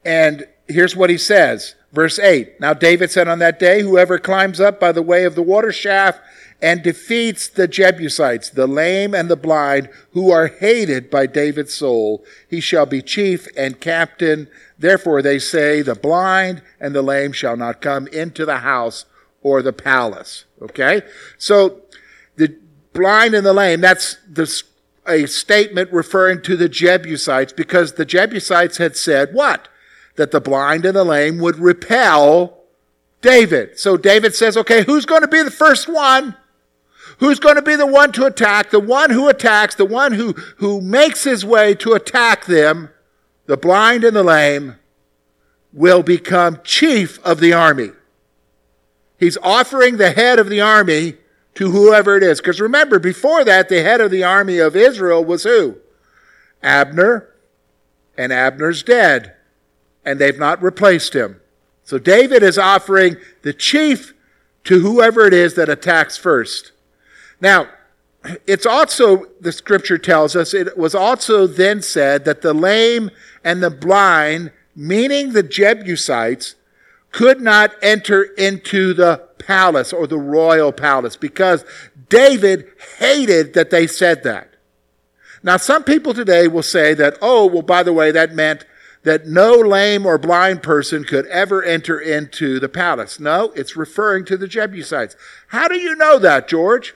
And 0.02 0.46
here's 0.66 0.96
what 0.96 1.10
he 1.10 1.18
says. 1.18 1.74
Verse 1.92 2.18
8. 2.18 2.58
Now 2.58 2.72
David 2.72 3.10
said 3.10 3.28
on 3.28 3.38
that 3.40 3.58
day, 3.58 3.82
whoever 3.82 4.18
climbs 4.18 4.62
up 4.62 4.80
by 4.80 4.92
the 4.92 5.02
way 5.02 5.24
of 5.24 5.34
the 5.34 5.42
water 5.42 5.72
shaft 5.72 6.20
and 6.62 6.82
defeats 6.82 7.48
the 7.48 7.68
Jebusites, 7.68 8.48
the 8.48 8.66
lame 8.66 9.14
and 9.14 9.28
the 9.28 9.36
blind, 9.36 9.90
who 10.12 10.30
are 10.30 10.46
hated 10.46 11.10
by 11.10 11.26
David's 11.26 11.74
soul, 11.74 12.24
he 12.48 12.60
shall 12.60 12.86
be 12.86 13.02
chief 13.02 13.46
and 13.58 13.78
captain. 13.78 14.48
Therefore 14.78 15.20
they 15.20 15.38
say, 15.38 15.82
the 15.82 15.94
blind 15.94 16.62
and 16.80 16.94
the 16.94 17.02
lame 17.02 17.32
shall 17.32 17.58
not 17.58 17.82
come 17.82 18.06
into 18.06 18.46
the 18.46 18.58
house 18.58 19.04
or 19.42 19.60
the 19.60 19.74
palace. 19.74 20.46
Okay? 20.62 21.02
So 21.36 21.82
the 22.36 22.56
blind 22.96 23.34
and 23.34 23.46
the 23.46 23.52
lame, 23.52 23.80
that's 23.80 24.16
the, 24.28 24.62
a 25.06 25.26
statement 25.26 25.92
referring 25.92 26.42
to 26.42 26.56
the 26.56 26.68
Jebusites 26.68 27.52
because 27.52 27.92
the 27.92 28.04
Jebusites 28.04 28.78
had 28.78 28.96
said 28.96 29.32
what? 29.32 29.68
That 30.16 30.30
the 30.30 30.40
blind 30.40 30.84
and 30.84 30.96
the 30.96 31.04
lame 31.04 31.38
would 31.38 31.58
repel 31.58 32.64
David. 33.20 33.78
So 33.78 33.96
David 33.96 34.34
says, 34.34 34.56
okay, 34.56 34.84
who's 34.84 35.06
going 35.06 35.22
to 35.22 35.28
be 35.28 35.42
the 35.42 35.50
first 35.50 35.88
one? 35.88 36.36
Who's 37.18 37.38
going 37.38 37.56
to 37.56 37.62
be 37.62 37.76
the 37.76 37.86
one 37.86 38.12
to 38.12 38.26
attack? 38.26 38.70
The 38.70 38.80
one 38.80 39.10
who 39.10 39.28
attacks, 39.28 39.74
the 39.74 39.84
one 39.84 40.12
who, 40.12 40.32
who 40.58 40.80
makes 40.80 41.24
his 41.24 41.44
way 41.44 41.74
to 41.76 41.92
attack 41.92 42.46
them, 42.46 42.90
the 43.46 43.56
blind 43.56 44.04
and 44.04 44.16
the 44.16 44.22
lame, 44.22 44.76
will 45.72 46.02
become 46.02 46.60
chief 46.64 47.18
of 47.24 47.40
the 47.40 47.52
army. 47.52 47.90
He's 49.18 49.38
offering 49.42 49.96
the 49.96 50.10
head 50.10 50.38
of 50.38 50.48
the 50.48 50.60
army 50.60 51.16
to 51.56 51.70
whoever 51.70 52.16
it 52.16 52.22
is. 52.22 52.40
Because 52.40 52.60
remember, 52.60 52.98
before 52.98 53.44
that, 53.44 53.68
the 53.68 53.82
head 53.82 54.00
of 54.00 54.10
the 54.10 54.24
army 54.24 54.58
of 54.58 54.76
Israel 54.76 55.24
was 55.24 55.42
who? 55.42 55.76
Abner, 56.62 57.28
and 58.16 58.32
Abner's 58.32 58.82
dead, 58.82 59.34
and 60.04 60.18
they've 60.18 60.38
not 60.38 60.62
replaced 60.62 61.14
him. 61.14 61.40
So 61.84 61.98
David 61.98 62.42
is 62.42 62.58
offering 62.58 63.16
the 63.42 63.52
chief 63.52 64.14
to 64.64 64.80
whoever 64.80 65.26
it 65.26 65.34
is 65.34 65.54
that 65.54 65.68
attacks 65.68 66.16
first. 66.16 66.72
Now, 67.40 67.68
it's 68.46 68.66
also, 68.66 69.26
the 69.40 69.52
scripture 69.52 69.98
tells 69.98 70.34
us, 70.34 70.52
it 70.52 70.76
was 70.76 70.94
also 70.94 71.46
then 71.46 71.82
said 71.82 72.24
that 72.24 72.42
the 72.42 72.54
lame 72.54 73.10
and 73.44 73.62
the 73.62 73.70
blind, 73.70 74.50
meaning 74.74 75.32
the 75.32 75.44
Jebusites, 75.44 76.56
could 77.16 77.40
not 77.40 77.74
enter 77.80 78.22
into 78.22 78.92
the 78.92 79.16
palace 79.38 79.90
or 79.90 80.06
the 80.06 80.18
royal 80.18 80.70
palace 80.70 81.16
because 81.16 81.64
David 82.10 82.66
hated 82.98 83.54
that 83.54 83.70
they 83.70 83.86
said 83.86 84.22
that. 84.22 84.52
Now, 85.42 85.56
some 85.56 85.82
people 85.82 86.12
today 86.12 86.46
will 86.46 86.62
say 86.62 86.92
that, 86.92 87.16
oh, 87.22 87.46
well, 87.46 87.62
by 87.62 87.82
the 87.82 87.94
way, 87.94 88.10
that 88.10 88.34
meant 88.34 88.66
that 89.04 89.26
no 89.26 89.54
lame 89.54 90.04
or 90.04 90.18
blind 90.18 90.62
person 90.62 91.04
could 91.04 91.24
ever 91.28 91.62
enter 91.62 91.98
into 91.98 92.60
the 92.60 92.68
palace. 92.68 93.18
No, 93.18 93.50
it's 93.56 93.76
referring 93.76 94.26
to 94.26 94.36
the 94.36 94.46
Jebusites. 94.46 95.16
How 95.48 95.68
do 95.68 95.78
you 95.78 95.94
know 95.94 96.18
that, 96.18 96.48
George? 96.48 96.94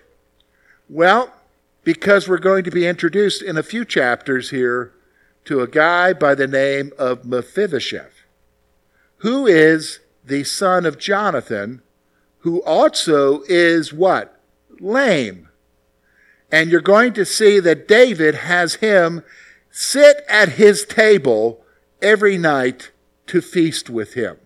Well, 0.90 1.32
because 1.82 2.28
we're 2.28 2.36
going 2.36 2.64
to 2.64 2.70
be 2.70 2.86
introduced 2.86 3.40
in 3.40 3.56
a 3.56 3.62
few 3.62 3.86
chapters 3.86 4.50
here 4.50 4.92
to 5.46 5.62
a 5.62 5.66
guy 5.66 6.12
by 6.12 6.34
the 6.34 6.46
name 6.46 6.92
of 6.98 7.24
Mephibosheth, 7.24 8.20
who 9.18 9.46
is 9.46 10.00
the 10.24 10.44
son 10.44 10.86
of 10.86 10.98
Jonathan, 10.98 11.82
who 12.38 12.62
also 12.62 13.42
is 13.48 13.92
what? 13.92 14.40
Lame. 14.80 15.48
And 16.50 16.70
you're 16.70 16.80
going 16.80 17.12
to 17.14 17.24
see 17.24 17.60
that 17.60 17.86
David 17.86 18.34
has 18.36 18.76
him 18.76 19.22
sit 19.70 20.24
at 20.28 20.50
his 20.50 20.84
table 20.84 21.64
every 22.02 22.38
night 22.38 22.90
to 23.26 23.40
feast 23.40 23.88
with 23.88 24.14
him. 24.14 24.36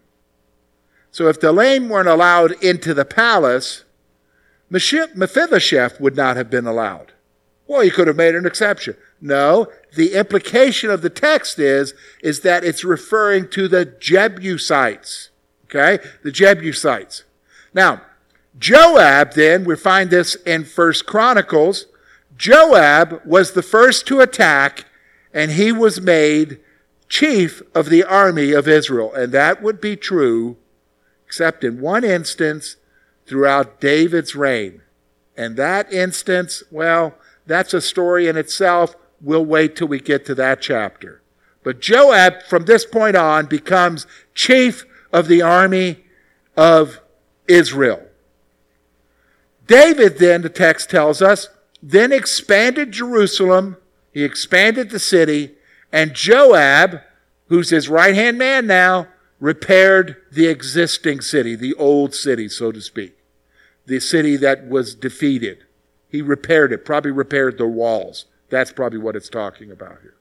So 1.11 1.29
if 1.29 1.41
the 1.41 1.53
lame 1.53 1.89
weren't 1.89 2.09
allowed 2.09 2.53
into 2.63 2.93
the 2.93 3.05
palace, 3.05 3.85
Mephibosheth 4.69 6.01
would 6.01 6.17
not 6.17 6.37
have 6.37 6.51
been 6.51 6.67
allowed. 6.67 7.13
Well, 7.67 7.81
he 7.81 7.91
could 7.91 8.09
have 8.09 8.17
made 8.17 8.35
an 8.35 8.45
exception. 8.45 8.97
No, 9.21 9.69
the 9.97 10.15
implication 10.15 10.91
of 10.91 11.01
the 11.01 11.11
text 11.11 11.59
is, 11.59 11.95
is 12.23 12.41
that 12.41 12.65
it's 12.65 12.85
referring 12.85 13.49
to 13.51 13.69
the 13.69 13.85
Jebusites. 13.85 15.31
Okay? 15.75 16.05
The 16.23 16.31
Jebusites. 16.31 17.25
Now, 17.73 18.03
Joab 18.59 19.33
then, 19.33 19.65
we 19.65 19.77
find 19.77 20.11
this 20.11 20.37
in 20.47 20.65
First 20.65 21.07
Chronicles. 21.07 21.87
Joab 22.37 23.21
was 23.25 23.53
the 23.53 23.63
first 23.63 24.07
to 24.07 24.21
attack, 24.21 24.87
and 25.33 25.53
he 25.53 25.73
was 25.73 26.01
made 26.01 26.61
chief 27.09 27.63
of 27.75 27.89
the 27.89 28.05
army 28.05 28.53
of 28.53 28.69
Israel. 28.69 29.13
And 29.13 29.33
that 29.33 29.63
would 29.63 29.81
be 29.81 29.97
true, 29.97 30.57
except 31.27 31.65
in 31.65 31.81
one 31.81 32.05
instance 32.05 32.77
throughout 33.27 33.81
David's 33.81 34.37
reign. 34.37 34.83
And 35.37 35.57
that 35.57 35.93
instance, 35.93 36.63
well, 36.71 37.15
that's 37.47 37.75
a 37.75 37.81
story 37.81 38.29
in 38.29 38.37
itself. 38.37 38.95
We'll 39.21 39.45
wait 39.45 39.75
till 39.75 39.89
we 39.89 39.99
get 39.99 40.25
to 40.27 40.35
that 40.37 40.61
chapter. 40.61 41.23
But 41.65 41.81
Joab, 41.81 42.43
from 42.43 42.67
this 42.67 42.85
point 42.85 43.17
on, 43.17 43.47
becomes 43.47 44.07
chief 44.35 44.85
of 45.15 45.29
the 45.29 45.41
army 45.41 46.05
of 46.57 47.01
Israel. 47.47 48.03
David, 49.69 50.19
then, 50.19 50.43
the 50.43 50.49
text 50.49 50.91
tells 50.91 51.23
us, 51.23 51.49
then 51.81 52.13
expanded 52.13 52.91
Jerusalem, 52.91 53.77
he 54.13 54.25
expanded 54.25 54.91
the 54.91 54.99
city, 54.99 55.55
and 55.93 56.15
Joab, 56.15 57.01
who's 57.47 57.71
his 57.71 57.89
right 57.89 58.15
hand 58.15 58.39
man 58.39 58.67
now, 58.67 59.07
repaired 59.39 60.17
the 60.33 60.49
existing 60.49 61.21
city, 61.21 61.55
the 61.55 61.75
old 61.75 62.13
city, 62.13 62.49
so 62.49 62.73
to 62.73 62.81
speak, 62.81 63.17
the 63.87 64.01
city 64.01 64.37
that 64.37 64.67
was 64.67 64.97
defeated. 64.97 65.65
He 66.09 66.23
repaired 66.23 66.73
it, 66.73 66.85
probably 66.85 67.13
repaired 67.13 67.57
the 67.57 67.69
walls. 67.69 68.25
That's 68.51 68.73
probably 68.73 68.99
what 68.99 69.15
it's 69.15 69.29
talking 69.29 69.71
about 69.71 69.99
here. 70.03 70.17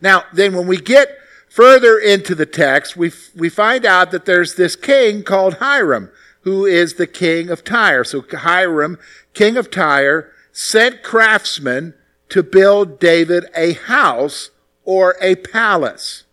Now, 0.00 0.24
then 0.32 0.54
when 0.54 0.68
we 0.68 0.76
get 0.76 1.18
further 1.52 1.98
into 1.98 2.34
the 2.34 2.46
text, 2.46 2.96
we, 2.96 3.12
we 3.36 3.50
find 3.50 3.84
out 3.84 4.10
that 4.10 4.24
there's 4.24 4.54
this 4.54 4.74
king 4.74 5.22
called 5.22 5.54
Hiram, 5.54 6.10
who 6.40 6.64
is 6.64 6.94
the 6.94 7.06
king 7.06 7.50
of 7.50 7.62
Tyre. 7.62 8.04
So 8.04 8.22
Hiram, 8.22 8.98
king 9.34 9.58
of 9.58 9.70
Tyre, 9.70 10.32
sent 10.50 11.02
craftsmen 11.02 11.92
to 12.30 12.42
build 12.42 12.98
David 12.98 13.44
a 13.54 13.74
house 13.74 14.50
or 14.84 15.16
a 15.20 15.34
palace. 15.34 16.24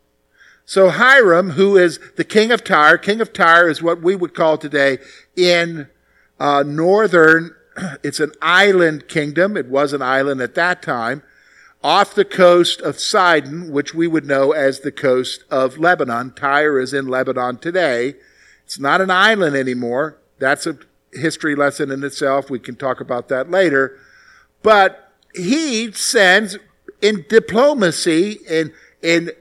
So 0.63 0.89
Hiram, 0.89 1.51
who 1.51 1.75
is 1.75 1.99
the 2.15 2.23
king 2.23 2.49
of 2.51 2.63
Tyre, 2.63 2.97
king 2.97 3.19
of 3.19 3.33
Tyre 3.33 3.69
is 3.69 3.81
what 3.81 4.01
we 4.01 4.15
would 4.15 4.33
call 4.33 4.57
today 4.57 4.99
in 5.35 5.89
uh, 6.39 6.63
northern, 6.65 7.53
it's 8.03 8.21
an 8.21 8.31
island 8.41 9.09
kingdom. 9.09 9.57
It 9.57 9.67
was 9.67 9.91
an 9.91 10.01
island 10.01 10.39
at 10.39 10.55
that 10.55 10.81
time, 10.81 11.23
off 11.83 12.13
the 12.13 12.25
coast 12.25 12.81
of 12.81 12.99
Sidon, 12.99 13.71
which 13.71 13.93
we 13.93 14.07
would 14.07 14.25
know 14.25 14.51
as 14.51 14.81
the 14.81 14.91
coast 14.91 15.43
of 15.49 15.77
Lebanon. 15.77 16.31
Tyre 16.31 16.79
is 16.79 16.93
in 16.93 17.07
Lebanon 17.07 17.57
today. 17.57 18.15
It's 18.65 18.79
not 18.79 19.01
an 19.01 19.09
island 19.09 19.55
anymore. 19.55 20.17
That's 20.39 20.67
a 20.67 20.77
history 21.13 21.55
lesson 21.55 21.91
in 21.91 22.03
itself. 22.03 22.49
We 22.49 22.59
can 22.59 22.75
talk 22.75 22.99
about 22.99 23.29
that 23.29 23.49
later. 23.49 23.97
But 24.61 25.11
he 25.33 25.91
sends 25.93 26.57
in 27.01 27.25
diplomacy 27.29 28.39
and 28.49 28.73
in 29.01 29.31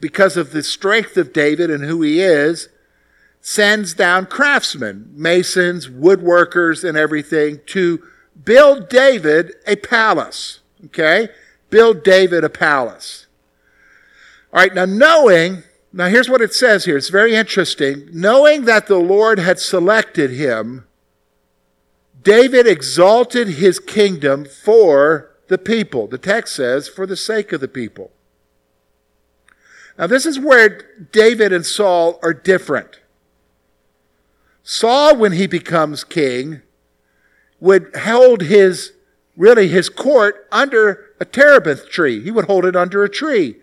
because 0.00 0.36
of 0.36 0.50
the 0.50 0.62
strength 0.62 1.16
of 1.16 1.32
David 1.32 1.70
and 1.70 1.84
who 1.84 2.02
he 2.02 2.20
is, 2.20 2.68
sends 3.40 3.94
down 3.94 4.26
craftsmen, 4.26 5.10
masons, 5.14 5.88
woodworkers, 5.88 6.86
and 6.86 6.98
everything 6.98 7.60
to 7.66 8.02
build 8.44 8.90
David 8.90 9.54
a 9.66 9.76
palace. 9.76 10.60
Okay? 10.84 11.28
Build 11.74 12.04
David 12.04 12.44
a 12.44 12.48
palace. 12.48 13.26
All 14.52 14.60
right, 14.60 14.72
now 14.72 14.84
knowing, 14.84 15.64
now 15.92 16.06
here's 16.06 16.28
what 16.28 16.40
it 16.40 16.54
says 16.54 16.84
here. 16.84 16.96
It's 16.96 17.08
very 17.08 17.34
interesting. 17.34 18.08
Knowing 18.12 18.64
that 18.66 18.86
the 18.86 18.98
Lord 18.98 19.40
had 19.40 19.58
selected 19.58 20.30
him 20.30 20.86
David 22.22 22.68
exalted 22.68 23.48
his 23.48 23.80
kingdom 23.80 24.44
for 24.44 25.32
the 25.48 25.58
people. 25.58 26.06
The 26.06 26.16
text 26.16 26.54
says, 26.54 26.88
for 26.88 27.06
the 27.06 27.16
sake 27.16 27.52
of 27.52 27.60
the 27.60 27.66
people. 27.66 28.12
Now, 29.98 30.06
this 30.06 30.24
is 30.24 30.38
where 30.38 30.80
David 31.10 31.52
and 31.52 31.66
Saul 31.66 32.20
are 32.22 32.32
different. 32.32 33.00
Saul, 34.62 35.16
when 35.16 35.32
he 35.32 35.48
becomes 35.48 36.04
king, 36.04 36.62
would 37.58 37.94
hold 37.96 38.42
his, 38.42 38.92
really 39.36 39.66
his 39.66 39.88
court 39.88 40.46
under 40.52 41.03
a 41.20 41.24
terebinth 41.24 41.88
tree. 41.88 42.20
He 42.22 42.30
would 42.30 42.46
hold 42.46 42.64
it 42.64 42.76
under 42.76 43.04
a 43.04 43.08
tree, 43.08 43.56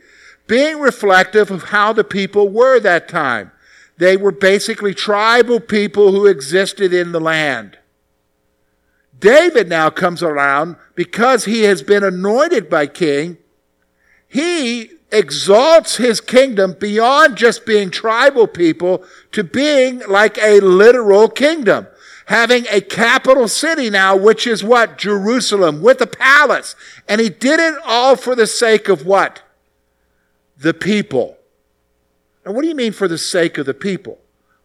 being 0.48 0.80
reflective 0.80 1.52
of 1.52 1.64
how 1.64 1.94
the 1.94 2.04
people 2.04 2.50
were 2.50 2.80
that 2.80 3.08
time. 3.08 3.52
They 3.98 4.18
were 4.18 4.32
basically 4.32 4.94
tribal 4.94 5.60
people 5.60 6.12
who 6.12 6.26
existed 6.26 6.94
in 6.94 7.12
the 7.12 7.20
land. 7.20 7.78
David 9.20 9.70
now 9.70 9.90
comes 9.92 10.24
around 10.24 10.76
because 10.96 11.46
he 11.46 11.64
has 11.64 11.84
been 11.84 12.04
anointed 12.04 12.70
by 12.70 12.88
king. 12.88 13.38
He 14.28 14.94
exalts 15.12 15.98
his 15.98 16.20
kingdom 16.20 16.76
beyond 16.80 17.36
just 17.38 17.66
being 17.66 17.92
tribal 17.92 18.48
people 18.48 19.04
to 19.34 19.44
being 19.44 20.02
like 20.08 20.38
a 20.40 20.60
literal 20.62 21.30
kingdom. 21.30 21.86
Having 22.28 22.66
a 22.70 22.82
capital 22.82 23.48
city 23.48 23.90
now, 23.90 24.16
which 24.16 24.46
is 24.48 24.64
what? 24.64 24.98
Jerusalem, 24.98 25.82
with 25.82 26.02
a 26.02 26.08
palace. 26.08 26.76
And 27.08 27.20
he 27.20 27.30
did 27.30 27.60
it 27.60 27.76
all 27.86 28.16
for 28.16 28.36
the 28.36 28.48
sake 28.48 28.88
of 28.90 29.06
what? 29.06 29.42
The 30.58 30.74
people. 30.74 31.38
And 32.46 32.56
what 32.56 32.62
do 32.62 32.68
you 32.68 32.76
mean 32.76 32.94
for 32.94 33.08
the 33.08 33.18
sake 33.18 33.58
of 33.58 33.66
the 33.66 33.74
people? 33.74 34.20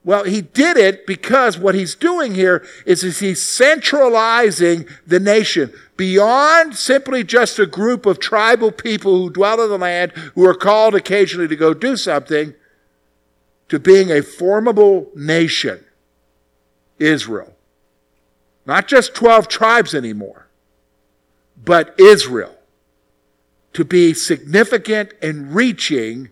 Well, 0.07 0.23
he 0.23 0.41
did 0.41 0.77
it 0.77 1.05
because 1.05 1.59
what 1.59 1.75
he's 1.75 1.97
doing 1.97 2.37
here 2.37 2.65
is, 2.87 3.03
is 3.03 3.19
he's 3.19 3.43
centralizing 3.43 4.87
the 5.05 5.19
nation 5.19 5.73
beyond 5.97 6.77
simply 6.77 7.25
just 7.25 7.59
a 7.59 7.67
group 7.67 8.07
of 8.07 8.21
tribal 8.21 8.71
people 8.71 9.17
who 9.17 9.31
dwell 9.31 9.61
in 9.61 9.69
the 9.69 9.79
land 9.79 10.13
who 10.37 10.47
are 10.47 10.55
called 10.55 10.95
occasionally 10.95 11.49
to 11.49 11.57
go 11.57 11.75
do 11.75 11.97
something 11.97 12.55
to 13.69 13.81
being 13.81 14.13
a 14.13 14.23
formidable 14.23 15.11
nation, 15.17 15.85
Israel. 16.99 17.55
Not 18.65 18.89
just 18.89 19.15
12 19.15 19.49
tribes 19.49 19.95
anymore, 19.95 20.49
but 21.63 21.99
Israel. 21.99 22.57
To 23.75 23.85
be 23.85 24.15
significant 24.15 25.13
in 25.23 25.53
reaching 25.53 26.31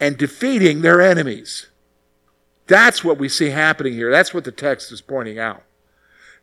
and 0.00 0.16
defeating 0.16 0.82
their 0.82 1.00
enemies. 1.00 1.68
That's 2.66 3.02
what 3.02 3.18
we 3.18 3.28
see 3.28 3.50
happening 3.50 3.94
here. 3.94 4.10
That's 4.10 4.34
what 4.34 4.44
the 4.44 4.52
text 4.52 4.92
is 4.92 5.00
pointing 5.00 5.38
out. 5.38 5.62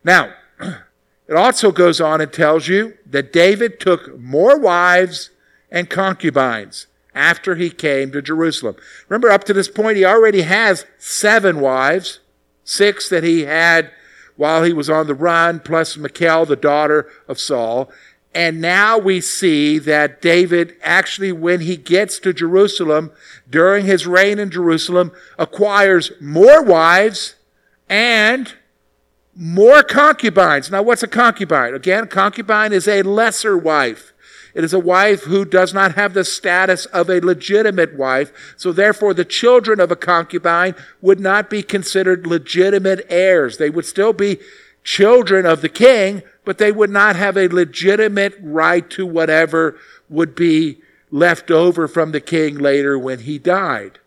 Now, 0.02 0.34
it 0.60 1.34
also 1.36 1.70
goes 1.70 2.00
on 2.00 2.20
and 2.20 2.32
tells 2.32 2.68
you 2.68 2.94
that 3.06 3.32
David 3.32 3.78
took 3.78 4.18
more 4.18 4.58
wives 4.58 5.30
and 5.70 5.88
concubines 5.88 6.86
after 7.14 7.54
he 7.54 7.70
came 7.70 8.12
to 8.12 8.20
Jerusalem. 8.20 8.76
Remember, 9.08 9.30
up 9.30 9.44
to 9.44 9.52
this 9.52 9.68
point, 9.68 9.96
he 9.96 10.04
already 10.04 10.42
has 10.42 10.84
seven 10.98 11.60
wives, 11.60 12.20
six 12.66 13.08
that 13.08 13.24
he 13.24 13.42
had 13.42 13.90
while 14.36 14.64
he 14.64 14.74
was 14.74 14.90
on 14.90 15.06
the 15.06 15.14
run, 15.14 15.60
plus 15.60 15.96
Michal, 15.96 16.44
the 16.44 16.56
daughter 16.56 17.08
of 17.26 17.40
Saul. 17.40 17.90
And 18.34 18.60
now 18.60 18.98
we 18.98 19.22
see 19.22 19.78
that 19.78 20.20
David 20.20 20.76
actually, 20.82 21.32
when 21.32 21.60
he 21.60 21.78
gets 21.78 22.18
to 22.18 22.34
Jerusalem, 22.34 23.12
during 23.48 23.86
his 23.86 24.06
reign 24.06 24.38
in 24.38 24.50
Jerusalem, 24.50 25.12
acquires 25.38 26.12
more 26.20 26.62
wives 26.62 27.36
and 27.88 28.52
more 29.34 29.82
concubines. 29.82 30.70
Now, 30.70 30.82
what's 30.82 31.02
a 31.02 31.08
concubine? 31.08 31.72
Again, 31.72 32.08
concubine 32.08 32.74
is 32.74 32.86
a 32.86 33.02
lesser 33.02 33.56
wife. 33.56 34.12
It 34.56 34.64
is 34.64 34.72
a 34.72 34.78
wife 34.78 35.24
who 35.24 35.44
does 35.44 35.74
not 35.74 35.96
have 35.96 36.14
the 36.14 36.24
status 36.24 36.86
of 36.86 37.10
a 37.10 37.20
legitimate 37.20 37.94
wife. 37.94 38.32
So 38.56 38.72
therefore, 38.72 39.12
the 39.12 39.22
children 39.26 39.80
of 39.80 39.90
a 39.90 39.96
concubine 39.96 40.74
would 41.02 41.20
not 41.20 41.50
be 41.50 41.62
considered 41.62 42.26
legitimate 42.26 43.04
heirs. 43.10 43.58
They 43.58 43.68
would 43.68 43.84
still 43.84 44.14
be 44.14 44.38
children 44.82 45.44
of 45.44 45.60
the 45.60 45.68
king, 45.68 46.22
but 46.46 46.56
they 46.56 46.72
would 46.72 46.88
not 46.88 47.16
have 47.16 47.36
a 47.36 47.48
legitimate 47.48 48.34
right 48.40 48.88
to 48.88 49.04
whatever 49.04 49.78
would 50.08 50.34
be 50.34 50.78
left 51.10 51.50
over 51.50 51.86
from 51.86 52.12
the 52.12 52.20
king 52.22 52.56
later 52.56 52.98
when 52.98 53.18
he 53.18 53.38
died. 53.38 53.98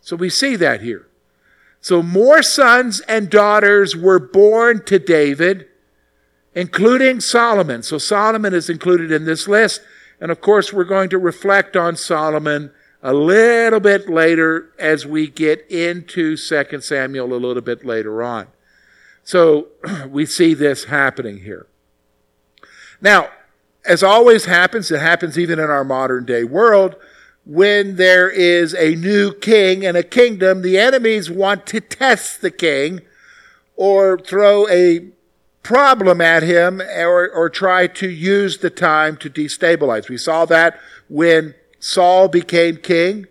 So 0.00 0.16
we 0.16 0.30
see 0.30 0.56
that 0.56 0.80
here. 0.80 1.06
So 1.82 2.02
more 2.02 2.42
sons 2.42 3.00
and 3.00 3.28
daughters 3.28 3.94
were 3.94 4.20
born 4.20 4.86
to 4.86 4.98
David, 4.98 5.68
including 6.56 7.20
Solomon. 7.20 7.82
So 7.82 7.98
Solomon 7.98 8.54
is 8.54 8.70
included 8.70 9.12
in 9.12 9.26
this 9.26 9.46
list. 9.46 9.82
And 10.20 10.32
of 10.32 10.40
course, 10.40 10.72
we're 10.72 10.84
going 10.84 11.10
to 11.10 11.18
reflect 11.18 11.76
on 11.76 11.96
Solomon 11.96 12.72
a 13.02 13.12
little 13.12 13.78
bit 13.78 14.08
later 14.08 14.72
as 14.78 15.06
we 15.06 15.28
get 15.28 15.70
into 15.70 16.34
2 16.36 16.80
Samuel 16.80 17.32
a 17.32 17.36
little 17.36 17.62
bit 17.62 17.84
later 17.84 18.22
on. 18.22 18.48
So 19.22 19.68
we 20.08 20.24
see 20.24 20.54
this 20.54 20.84
happening 20.84 21.42
here. 21.42 21.66
Now, 23.02 23.28
as 23.84 24.02
always 24.02 24.46
happens, 24.46 24.90
it 24.90 25.00
happens 25.00 25.38
even 25.38 25.58
in 25.58 25.70
our 25.70 25.84
modern 25.84 26.24
day 26.24 26.42
world, 26.42 26.96
when 27.44 27.96
there 27.96 28.28
is 28.28 28.74
a 28.74 28.96
new 28.96 29.32
king 29.32 29.84
and 29.84 29.96
a 29.96 30.02
kingdom, 30.02 30.62
the 30.62 30.78
enemies 30.78 31.30
want 31.30 31.66
to 31.66 31.80
test 31.80 32.40
the 32.40 32.50
king 32.50 33.02
or 33.76 34.18
throw 34.18 34.66
a 34.68 35.10
problem 35.66 36.20
at 36.20 36.44
him 36.44 36.80
or, 36.80 37.28
or 37.28 37.50
try 37.50 37.88
to 37.88 38.08
use 38.08 38.58
the 38.58 38.70
time 38.70 39.16
to 39.16 39.28
destabilize. 39.28 40.08
We 40.08 40.16
saw 40.16 40.44
that 40.44 40.78
when 41.08 41.56
Saul 41.80 42.28
became 42.28 42.76
king. 42.76 43.26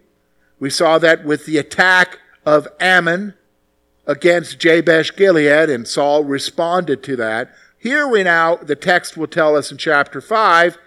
We 0.59 0.69
saw 0.69 0.97
that 0.99 1.23
with 1.23 1.45
the 1.45 1.57
attack 1.57 2.19
of 2.45 2.67
Ammon 2.77 3.35
against 4.05 4.59
Jabesh 4.59 5.15
Gilead, 5.15 5.69
and 5.69 5.87
Saul 5.87 6.25
responded 6.25 7.03
to 7.03 7.15
that. 7.15 7.53
Here 7.79 8.05
we 8.05 8.23
now, 8.23 8.57
the 8.57 8.75
text 8.75 9.15
will 9.15 9.27
tell 9.27 9.55
us 9.55 9.71
in 9.71 9.77
chapter 9.77 10.19
5, 10.19 10.77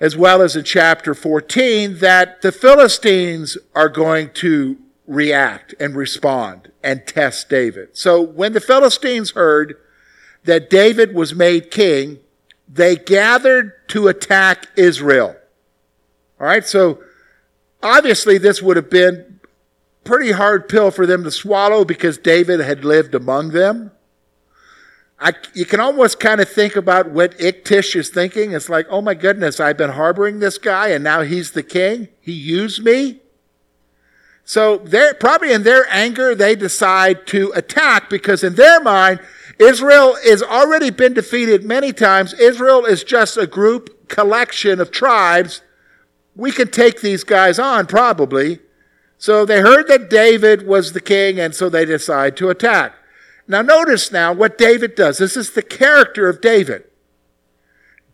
as 0.00 0.16
well 0.16 0.40
as 0.40 0.56
in 0.56 0.64
chapter 0.64 1.12
14, 1.14 1.98
that 1.98 2.40
the 2.40 2.52
Philistines 2.52 3.58
are 3.74 3.90
going 3.90 4.30
to 4.34 4.78
react 5.06 5.74
and 5.78 5.94
respond 5.94 6.72
and 6.82 7.06
test 7.06 7.50
David. 7.50 7.90
So 7.98 8.22
when 8.22 8.54
the 8.54 8.60
Philistines 8.60 9.32
heard 9.32 9.76
that 10.44 10.70
David 10.70 11.14
was 11.14 11.34
made 11.34 11.70
king, 11.70 12.18
they 12.68 12.96
gathered 12.96 13.72
to 13.88 14.08
attack 14.08 14.68
Israel. 14.76 15.36
All 16.40 16.46
right, 16.46 16.64
so 16.64 17.02
obviously 17.82 18.38
this 18.38 18.62
would 18.62 18.76
have 18.76 18.90
been 18.90 19.40
pretty 20.04 20.32
hard 20.32 20.68
pill 20.68 20.90
for 20.90 21.06
them 21.06 21.24
to 21.24 21.30
swallow 21.30 21.84
because 21.84 22.18
David 22.18 22.60
had 22.60 22.84
lived 22.84 23.14
among 23.14 23.50
them. 23.50 23.90
I, 25.20 25.32
you 25.52 25.64
can 25.64 25.80
almost 25.80 26.20
kind 26.20 26.40
of 26.40 26.48
think 26.48 26.76
about 26.76 27.10
what 27.10 27.40
Achish 27.40 27.96
is 27.96 28.08
thinking. 28.08 28.52
It's 28.52 28.68
like, 28.68 28.86
oh 28.88 29.02
my 29.02 29.14
goodness, 29.14 29.58
I've 29.58 29.76
been 29.76 29.90
harboring 29.90 30.38
this 30.38 30.58
guy 30.58 30.88
and 30.88 31.02
now 31.02 31.22
he's 31.22 31.52
the 31.52 31.62
king. 31.62 32.08
He 32.20 32.32
used 32.32 32.84
me. 32.84 33.20
So 34.44 34.78
they're 34.78 35.14
probably 35.14 35.52
in 35.52 35.64
their 35.64 35.84
anger, 35.90 36.34
they 36.34 36.54
decide 36.54 37.26
to 37.28 37.52
attack 37.54 38.08
because 38.08 38.42
in 38.42 38.54
their 38.54 38.80
mind, 38.80 39.20
Israel 39.58 40.16
has 40.24 40.42
already 40.42 40.90
been 40.90 41.14
defeated 41.14 41.64
many 41.64 41.92
times. 41.92 42.32
Israel 42.34 42.84
is 42.84 43.02
just 43.02 43.36
a 43.36 43.46
group 43.46 44.08
collection 44.08 44.80
of 44.80 44.90
tribes. 44.90 45.62
We 46.36 46.52
can 46.52 46.68
take 46.70 47.00
these 47.00 47.24
guys 47.24 47.58
on 47.58 47.86
probably. 47.86 48.60
So 49.18 49.44
they 49.44 49.60
heard 49.60 49.88
that 49.88 50.08
David 50.08 50.66
was 50.66 50.92
the 50.92 51.00
king, 51.00 51.40
and 51.40 51.54
so 51.54 51.68
they 51.68 51.84
decide 51.84 52.36
to 52.36 52.50
attack. 52.50 52.94
Now, 53.48 53.62
notice 53.62 54.12
now 54.12 54.32
what 54.32 54.58
David 54.58 54.94
does. 54.94 55.18
This 55.18 55.36
is 55.36 55.50
the 55.50 55.62
character 55.62 56.28
of 56.28 56.40
David. 56.40 56.84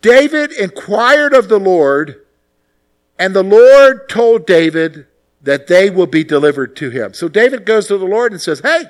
David 0.00 0.52
inquired 0.52 1.34
of 1.34 1.48
the 1.48 1.58
Lord, 1.58 2.24
and 3.18 3.34
the 3.34 3.42
Lord 3.42 4.08
told 4.08 4.46
David 4.46 5.06
that 5.42 5.66
they 5.66 5.90
will 5.90 6.06
be 6.06 6.24
delivered 6.24 6.74
to 6.76 6.90
him. 6.90 7.12
So 7.12 7.28
David 7.28 7.66
goes 7.66 7.88
to 7.88 7.98
the 7.98 8.06
Lord 8.06 8.32
and 8.32 8.40
says, 8.40 8.60
Hey, 8.60 8.84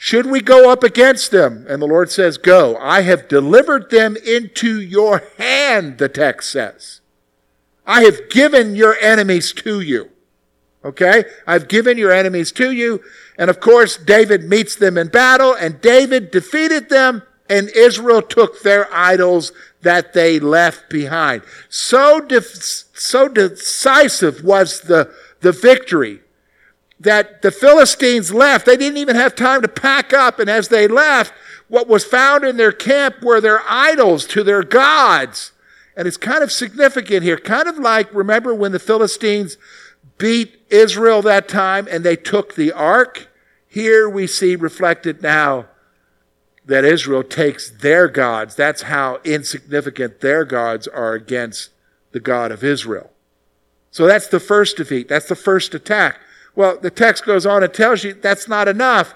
should 0.00 0.26
we 0.26 0.40
go 0.40 0.70
up 0.70 0.84
against 0.84 1.32
them? 1.32 1.66
And 1.68 1.82
the 1.82 1.86
Lord 1.86 2.08
says, 2.08 2.38
Go. 2.38 2.76
I 2.76 3.00
have 3.00 3.26
delivered 3.26 3.90
them 3.90 4.16
into 4.16 4.80
your 4.80 5.24
hand, 5.38 5.98
the 5.98 6.08
text 6.08 6.52
says. 6.52 7.00
I 7.84 8.02
have 8.02 8.30
given 8.30 8.76
your 8.76 8.96
enemies 9.00 9.52
to 9.54 9.80
you. 9.80 10.10
Okay? 10.84 11.24
I've 11.48 11.66
given 11.66 11.98
your 11.98 12.12
enemies 12.12 12.52
to 12.52 12.70
you. 12.70 13.02
And 13.36 13.50
of 13.50 13.58
course, 13.58 13.96
David 13.96 14.44
meets 14.44 14.76
them 14.76 14.96
in 14.96 15.08
battle, 15.08 15.52
and 15.52 15.80
David 15.80 16.30
defeated 16.30 16.90
them, 16.90 17.24
and 17.50 17.68
Israel 17.70 18.22
took 18.22 18.62
their 18.62 18.86
idols 18.94 19.50
that 19.82 20.12
they 20.12 20.38
left 20.38 20.88
behind. 20.88 21.42
So, 21.68 22.20
de- 22.20 22.40
so 22.40 23.26
decisive 23.26 24.44
was 24.44 24.82
the, 24.82 25.12
the 25.40 25.52
victory 25.52 26.20
that 27.00 27.42
the 27.42 27.50
Philistines 27.50 28.32
left. 28.32 28.66
They 28.66 28.76
didn't 28.76 28.98
even 28.98 29.16
have 29.16 29.34
time 29.34 29.62
to 29.62 29.68
pack 29.68 30.12
up, 30.12 30.38
and 30.38 30.50
as 30.50 30.68
they 30.68 30.88
left, 30.88 31.32
what 31.68 31.86
was 31.86 32.04
found 32.04 32.44
in 32.44 32.56
their 32.56 32.72
camp 32.72 33.22
were 33.22 33.40
their 33.40 33.60
idols 33.68 34.26
to 34.28 34.42
their 34.42 34.62
gods. 34.62 35.52
And 35.96 36.06
it's 36.08 36.16
kind 36.16 36.42
of 36.42 36.52
significant 36.52 37.22
here, 37.22 37.38
kind 37.38 37.68
of 37.68 37.78
like 37.78 38.12
remember 38.14 38.54
when 38.54 38.72
the 38.72 38.78
Philistines 38.78 39.56
beat 40.16 40.60
Israel 40.70 41.22
that 41.22 41.48
time 41.48 41.88
and 41.90 42.04
they 42.04 42.16
took 42.16 42.54
the 42.54 42.72
ark. 42.72 43.28
Here 43.66 44.08
we 44.08 44.26
see 44.26 44.56
reflected 44.56 45.22
now 45.22 45.66
that 46.64 46.84
Israel 46.84 47.22
takes 47.22 47.70
their 47.70 48.08
gods. 48.08 48.54
That's 48.54 48.82
how 48.82 49.20
insignificant 49.24 50.20
their 50.20 50.44
gods 50.44 50.86
are 50.86 51.14
against 51.14 51.70
the 52.12 52.20
God 52.20 52.52
of 52.52 52.62
Israel. 52.62 53.10
So 53.90 54.06
that's 54.06 54.28
the 54.28 54.40
first 54.40 54.76
defeat. 54.76 55.08
That's 55.08 55.28
the 55.28 55.34
first 55.34 55.74
attack. 55.74 56.20
Well, 56.54 56.78
the 56.78 56.90
text 56.90 57.24
goes 57.24 57.46
on 57.46 57.62
and 57.62 57.72
tells 57.72 58.04
you 58.04 58.14
that's 58.14 58.48
not 58.48 58.68
enough. 58.68 59.14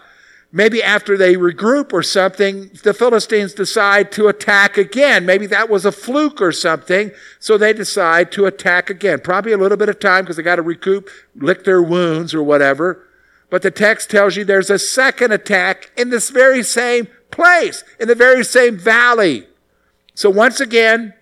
Maybe 0.55 0.83
after 0.83 1.17
they 1.17 1.35
regroup 1.35 1.95
or 1.95 2.03
something, 2.03 2.71
the 2.83 2.93
Philistines 2.93 3.55
decide 3.55 4.13
to 4.13 4.29
attack 4.29 4.77
again. 4.77 5.25
Maybe 5.25 5.47
that 5.47 5.71
was 5.71 5.87
a 5.87 5.93
fluke 5.93 6.43
or 6.43 6.53
something, 6.53 7.11
so 7.39 7.57
they 7.57 7.73
decide 7.73 8.31
to 8.33 8.45
attack 8.45 8.91
again. 8.91 9.21
Probably 9.21 9.53
a 9.53 9.57
little 9.57 9.79
bit 9.79 9.89
of 9.89 9.99
time 9.99 10.25
because 10.25 10.37
they 10.37 10.43
got 10.43 10.57
to 10.57 10.63
recoup, 10.63 11.09
lick 11.35 11.65
their 11.65 11.83
wounds 11.83 12.35
or 12.35 12.43
whatever. 12.43 13.09
But 13.49 13.63
the 13.63 13.71
text 13.71 14.11
tells 14.11 14.37
you 14.37 14.45
there's 14.45 14.69
a 14.69 14.79
second 14.79 15.33
attack 15.33 15.91
in 15.97 16.11
this 16.11 16.29
very 16.29 16.63
same 16.63 17.09
place, 17.31 17.83
in 17.99 18.09
the 18.09 18.15
very 18.15 18.45
same 18.45 18.77
valley. 18.79 19.47
So 20.15 20.29
once 20.29 20.61
again, 20.61 21.15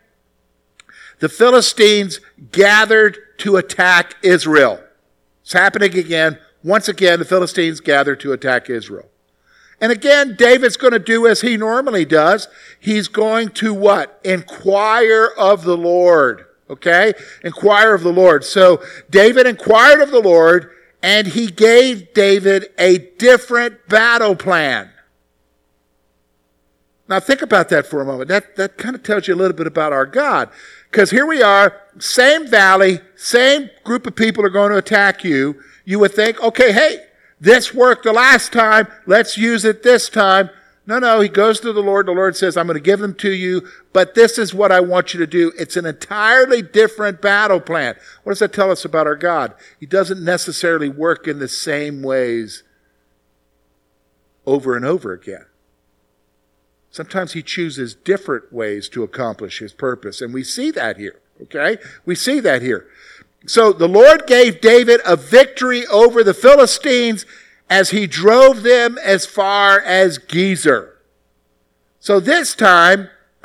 the 1.21 1.29
Philistines 1.29 2.19
gathered 2.51 3.17
to 3.39 3.57
attack 3.57 4.17
Israel. 4.23 4.83
It's 5.51 5.59
happening 5.59 5.99
again. 5.99 6.39
Once 6.63 6.87
again, 6.87 7.19
the 7.19 7.25
Philistines 7.25 7.81
gather 7.81 8.15
to 8.15 8.33
attack 8.33 8.71
Israel. 8.71 9.09
And 9.81 9.91
again, 9.91 10.37
David's 10.39 10.77
going 10.77 10.93
to 10.93 11.01
do 11.01 11.27
as 11.27 11.41
he 11.41 11.57
normally 11.57 12.05
does. 12.05 12.47
He's 12.79 13.09
going 13.09 13.49
to 13.55 13.75
what? 13.75 14.21
Inquire 14.23 15.33
of 15.37 15.65
the 15.65 15.77
Lord. 15.77 16.47
Okay? 16.71 17.15
Inquire 17.43 17.95
of 17.95 18.05
the 18.05 18.13
Lord. 18.13 18.45
So 18.45 18.81
David 19.11 19.45
inquired 19.45 20.01
of 20.01 20.13
the 20.13 20.21
Lord 20.21 20.71
and 21.03 21.27
he 21.27 21.49
gave 21.49 22.15
David 22.15 22.67
a 22.79 22.99
different 23.19 23.89
battle 23.89 24.37
plan. 24.37 24.91
Now 27.09 27.19
think 27.19 27.43
about 27.43 27.71
that 27.71 27.87
for 27.87 28.01
a 28.01 28.05
moment. 28.05 28.29
That, 28.29 28.55
that 28.55 28.79
kind 28.79 28.95
of 28.95 29.03
tells 29.03 29.27
you 29.27 29.35
a 29.35 29.37
little 29.37 29.57
bit 29.57 29.67
about 29.67 29.93
our 29.93 30.07
God. 30.07 30.49
Because 30.91 31.11
here 31.11 31.27
we 31.27 31.41
are, 31.41 31.81
same 31.99 32.49
valley, 32.49 33.01
same 33.15 33.71
group 33.85 34.07
of 34.07 34.17
people 34.17 34.45
are 34.45 34.51
going 34.51 34.73
to 34.73 34.79
attack 34.79 35.23
you. 35.23 35.61
You 35.85 36.01
would 36.01 36.13
think, 36.13 36.43
okay, 36.43 36.73
hey, 36.73 37.05
this 37.41 37.73
worked 37.73 38.05
the 38.05 38.13
last 38.13 38.53
time. 38.53 38.89
Let's 39.07 39.39
use 39.39 39.65
it 39.65 39.83
this 39.83 40.09
time. 40.09 40.51
No, 40.87 40.99
no, 40.99 41.21
he 41.21 41.29
goes 41.29 41.61
to 41.61 41.73
the 41.73 41.83
Lord. 41.83 42.07
The 42.07 42.13
Lord 42.13 42.37
says, 42.37 42.57
I'm 42.57 42.67
going 42.67 42.75
to 42.75 42.81
give 42.81 42.99
them 42.99 43.15
to 43.17 43.31
you, 43.31 43.69
but 43.93 44.17
this 44.17 44.39
is 44.39 44.53
what 44.53 44.73
I 44.73 44.81
want 44.81 45.15
you 45.15 45.21
to 45.21 45.27
do. 45.27 45.53
It's 45.57 45.77
an 45.77 45.87
entirely 45.87 46.63
different 46.63 47.23
battle 47.23 47.61
plan. 47.61 47.95
What 48.25 48.33
does 48.33 48.41
that 48.41 48.53
tell 48.53 48.73
us 48.73 48.85
about 48.85 49.07
our 49.07 49.15
God? 49.15 49.55
He 49.79 49.87
doesn't 49.87 50.25
necessarily 50.25 50.89
work 50.89 51.29
in 51.29 51.39
the 51.39 51.47
same 51.47 52.03
ways 52.03 52.65
over 54.45 54.75
and 54.75 54.85
over 54.85 55.13
again. 55.13 55.47
Sometimes 56.91 57.33
he 57.33 57.43
chooses 57.43 57.95
different 57.95 58.53
ways 58.53 58.89
to 58.91 59.03
accomplish 59.03 59.61
his 59.61 59.73
purpose, 59.73 60.21
and 60.21 60.35
we 60.35 60.43
see 60.43 60.71
that 60.73 60.97
here. 60.97 61.21
Okay? 61.43 61.79
We 62.05 62.15
see 62.15 62.41
that 62.41 62.63
here. 62.63 62.89
So 63.47 63.73
the 63.73 63.89
Lord 63.89 64.27
gave 64.27 64.61
David 64.61 65.01
a 65.07 65.17
victory 65.17 65.87
over 65.87 66.23
the 66.23 66.35
Philistines 66.35 67.25
as 67.71 67.91
he 67.91 68.07
drove 68.07 68.63
them 68.63 68.99
as 68.99 69.25
far 69.25 69.81
as 69.81 70.19
Gezer. 70.19 70.95
So 72.01 72.19
this 72.19 72.55
time, 72.55 73.09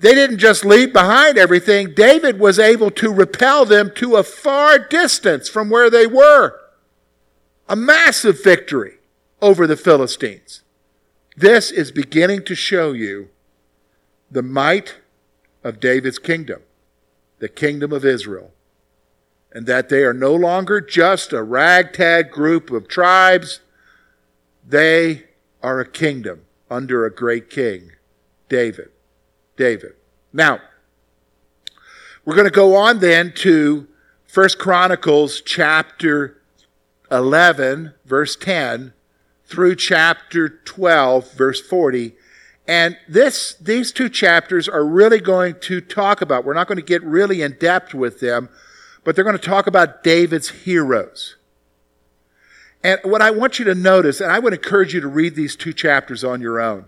they 0.00 0.14
didn't 0.14 0.38
just 0.38 0.64
leave 0.64 0.92
behind 0.92 1.38
everything. 1.38 1.94
David 1.94 2.40
was 2.40 2.58
able 2.58 2.90
to 2.90 3.12
repel 3.12 3.64
them 3.64 3.92
to 3.96 4.16
a 4.16 4.24
far 4.24 4.78
distance 4.78 5.48
from 5.48 5.70
where 5.70 5.88
they 5.88 6.06
were. 6.06 6.60
A 7.68 7.76
massive 7.76 8.42
victory 8.42 8.96
over 9.40 9.66
the 9.66 9.76
Philistines. 9.76 10.63
This 11.36 11.70
is 11.70 11.90
beginning 11.90 12.44
to 12.44 12.54
show 12.54 12.92
you 12.92 13.30
the 14.30 14.42
might 14.42 14.96
of 15.62 15.80
David's 15.80 16.18
kingdom, 16.18 16.62
the 17.38 17.48
kingdom 17.48 17.92
of 17.92 18.04
Israel 18.04 18.54
and 19.54 19.66
that 19.66 19.88
they 19.88 20.02
are 20.02 20.12
no 20.12 20.34
longer 20.34 20.80
just 20.80 21.32
a 21.32 21.42
ragtag 21.42 22.30
group 22.30 22.72
of 22.72 22.88
tribes. 22.88 23.60
They 24.66 25.24
are 25.62 25.78
a 25.78 25.88
kingdom 25.88 26.42
under 26.68 27.06
a 27.06 27.14
great 27.14 27.48
king, 27.48 27.92
David. 28.48 28.90
David. 29.56 29.92
Now, 30.32 30.58
we're 32.24 32.34
going 32.34 32.46
to 32.46 32.50
go 32.50 32.74
on 32.74 32.98
then 32.98 33.32
to 33.36 33.86
1 34.32 34.48
Chronicles 34.58 35.40
chapter 35.40 36.42
11, 37.12 37.94
verse 38.04 38.34
10, 38.34 38.92
through 39.54 39.76
chapter 39.76 40.48
12, 40.48 41.32
verse 41.34 41.60
40. 41.60 42.14
And 42.66 42.96
this, 43.08 43.54
these 43.54 43.92
two 43.92 44.08
chapters 44.08 44.68
are 44.68 44.84
really 44.84 45.20
going 45.20 45.60
to 45.60 45.80
talk 45.80 46.20
about, 46.20 46.44
we're 46.44 46.54
not 46.54 46.66
going 46.66 46.76
to 46.76 46.82
get 46.82 47.04
really 47.04 47.40
in 47.40 47.56
depth 47.60 47.94
with 47.94 48.18
them, 48.18 48.48
but 49.04 49.14
they're 49.14 49.24
going 49.24 49.38
to 49.38 49.42
talk 49.42 49.68
about 49.68 50.02
David's 50.02 50.48
heroes. 50.48 51.36
And 52.82 52.98
what 53.04 53.22
I 53.22 53.30
want 53.30 53.60
you 53.60 53.64
to 53.66 53.76
notice, 53.76 54.20
and 54.20 54.32
I 54.32 54.40
would 54.40 54.52
encourage 54.52 54.92
you 54.92 55.00
to 55.00 55.08
read 55.08 55.36
these 55.36 55.54
two 55.54 55.72
chapters 55.72 56.24
on 56.24 56.40
your 56.40 56.60
own. 56.60 56.86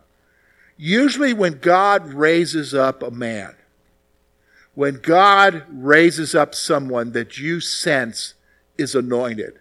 Usually, 0.76 1.32
when 1.32 1.58
God 1.60 2.12
raises 2.12 2.74
up 2.74 3.02
a 3.02 3.10
man, 3.10 3.54
when 4.74 4.98
God 5.00 5.64
raises 5.70 6.34
up 6.34 6.54
someone 6.54 7.12
that 7.12 7.38
you 7.38 7.60
sense 7.60 8.34
is 8.76 8.94
anointed, 8.94 9.60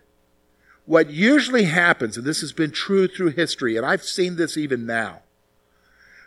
what 0.86 1.10
usually 1.10 1.64
happens, 1.64 2.18
and 2.18 2.26
this 2.26 2.42
has 2.42 2.54
been 2.54 2.72
true 2.72 3.08
through 3.08 3.32
history, 3.32 3.76
and 3.76 3.86
I've 3.86 4.04
seen 4.04 4.36
this 4.36 4.56
even 4.58 4.86
now, 4.86 5.22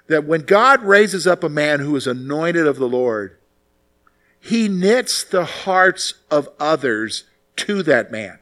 that 0.08 0.24
when 0.24 0.42
God 0.42 0.82
raises 0.82 1.26
up 1.26 1.44
a 1.44 1.48
man 1.48 1.80
who 1.80 1.94
is 1.94 2.06
anointed 2.06 2.66
of 2.66 2.78
the 2.78 2.88
Lord, 2.88 3.36
he 4.40 4.68
knits 4.68 5.22
the 5.24 5.44
hearts 5.44 6.14
of 6.30 6.48
others 6.58 7.24
to 7.56 7.82
that 7.84 8.10
man, 8.10 8.38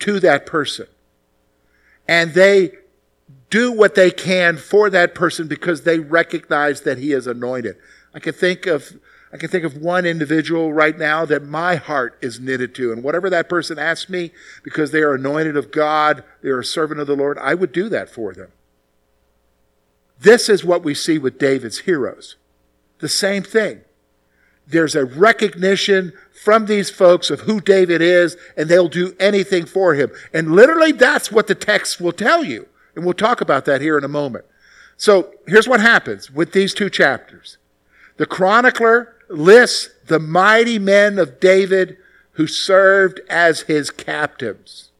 to 0.00 0.20
that 0.20 0.46
person. 0.46 0.86
And 2.06 2.34
they 2.34 2.72
do 3.50 3.72
what 3.72 3.94
they 3.94 4.10
can 4.10 4.56
for 4.56 4.90
that 4.90 5.14
person 5.14 5.46
because 5.46 5.82
they 5.82 5.98
recognize 5.98 6.82
that 6.82 6.98
he 6.98 7.12
is 7.12 7.26
anointed. 7.26 7.76
I 8.14 8.18
can 8.18 8.32
think 8.32 8.66
of 8.66 8.98
I 9.32 9.38
can 9.38 9.48
think 9.48 9.64
of 9.64 9.78
one 9.78 10.04
individual 10.04 10.72
right 10.72 10.96
now 10.96 11.24
that 11.24 11.42
my 11.42 11.76
heart 11.76 12.18
is 12.20 12.38
knitted 12.38 12.74
to. 12.74 12.92
And 12.92 13.02
whatever 13.02 13.30
that 13.30 13.48
person 13.48 13.78
asks 13.78 14.10
me, 14.10 14.30
because 14.62 14.90
they 14.90 15.00
are 15.00 15.14
anointed 15.14 15.56
of 15.56 15.70
God, 15.70 16.22
they 16.42 16.50
are 16.50 16.60
a 16.60 16.64
servant 16.64 17.00
of 17.00 17.06
the 17.06 17.16
Lord, 17.16 17.38
I 17.38 17.54
would 17.54 17.72
do 17.72 17.88
that 17.88 18.10
for 18.10 18.34
them. 18.34 18.52
This 20.20 20.48
is 20.48 20.64
what 20.64 20.84
we 20.84 20.94
see 20.94 21.18
with 21.18 21.38
David's 21.38 21.80
heroes. 21.80 22.36
The 22.98 23.08
same 23.08 23.42
thing 23.42 23.82
there's 24.68 24.94
a 24.94 25.04
recognition 25.04 26.12
from 26.30 26.66
these 26.66 26.88
folks 26.88 27.30
of 27.30 27.40
who 27.40 27.60
David 27.60 28.00
is, 28.00 28.36
and 28.56 28.68
they'll 28.68 28.88
do 28.88 29.14
anything 29.18 29.66
for 29.66 29.94
him. 29.94 30.10
And 30.32 30.52
literally, 30.52 30.92
that's 30.92 31.32
what 31.32 31.48
the 31.48 31.54
text 31.54 32.00
will 32.00 32.12
tell 32.12 32.44
you. 32.44 32.68
And 32.94 33.04
we'll 33.04 33.14
talk 33.14 33.40
about 33.40 33.64
that 33.64 33.80
here 33.80 33.98
in 33.98 34.04
a 34.04 34.08
moment. 34.08 34.44
So 34.96 35.34
here's 35.46 35.68
what 35.68 35.80
happens 35.80 36.30
with 36.30 36.52
these 36.52 36.74
two 36.74 36.88
chapters. 36.88 37.58
The 38.18 38.26
chronicler 38.26 39.11
lists 39.32 39.90
the 40.06 40.18
mighty 40.18 40.78
men 40.78 41.18
of 41.18 41.40
David 41.40 41.96
who 42.32 42.46
served 42.46 43.20
as 43.28 43.62
his 43.62 43.90
captives. 43.90 44.90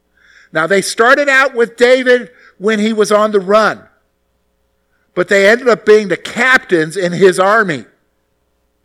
Now, 0.52 0.66
they 0.66 0.82
started 0.82 1.28
out 1.28 1.54
with 1.54 1.76
David 1.76 2.30
when 2.58 2.78
he 2.78 2.92
was 2.92 3.10
on 3.10 3.32
the 3.32 3.40
run, 3.40 3.88
but 5.14 5.28
they 5.28 5.48
ended 5.48 5.68
up 5.68 5.86
being 5.86 6.08
the 6.08 6.16
captains 6.16 6.96
in 6.96 7.12
his 7.12 7.38
army. 7.38 7.86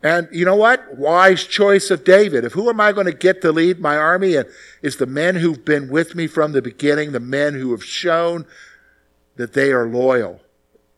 And 0.02 0.28
you 0.30 0.44
know 0.44 0.56
what? 0.56 0.96
Wise 0.96 1.44
choice 1.44 1.90
of 1.90 2.04
David. 2.04 2.44
If 2.44 2.52
who 2.52 2.68
am 2.70 2.80
I 2.80 2.92
going 2.92 3.06
to 3.06 3.12
get 3.12 3.42
to 3.42 3.52
lead 3.52 3.80
my 3.80 3.96
army? 3.96 4.36
And 4.36 4.48
it's 4.80 4.96
the 4.96 5.06
men 5.06 5.36
who've 5.36 5.64
been 5.64 5.88
with 5.88 6.14
me 6.14 6.26
from 6.26 6.52
the 6.52 6.62
beginning, 6.62 7.12
the 7.12 7.20
men 7.20 7.54
who 7.54 7.72
have 7.72 7.84
shown 7.84 8.46
that 9.36 9.54
they 9.54 9.72
are 9.72 9.86
loyal 9.86 10.40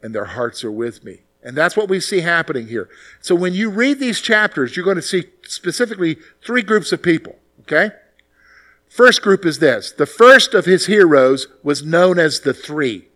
and 0.03 0.15
their 0.15 0.27
hearts 0.27 0.65
are 0.65 0.73
with 0.73 1.03
me. 1.03 1.23
And 1.43 1.57
that's 1.57 1.77
what 1.77 1.89
we 1.89 2.01
see 2.01 2.21
happening 2.21 2.69
here. 2.69 2.89
So 3.21 3.35
when 3.35 3.55
you 3.55 3.71
read 3.71 3.99
these 3.99 4.21
chapters, 4.21 4.77
you're 4.77 4.85
going 4.85 4.97
to 4.97 5.03
see 5.03 5.25
specifically 5.43 6.19
three 6.45 6.63
groups 6.63 6.93
of 6.93 7.03
people, 7.03 7.37
okay? 7.63 7.93
First 8.89 9.23
group 9.23 9.47
is 9.47 9.59
this. 9.59 9.93
The 9.93 10.07
first 10.07 10.53
of 10.53 10.67
his 10.67 10.87
heroes 10.87 11.47
was 11.63 11.85
known 11.85 12.19
as 12.19 12.41
the 12.41 12.53
three. 12.53 13.09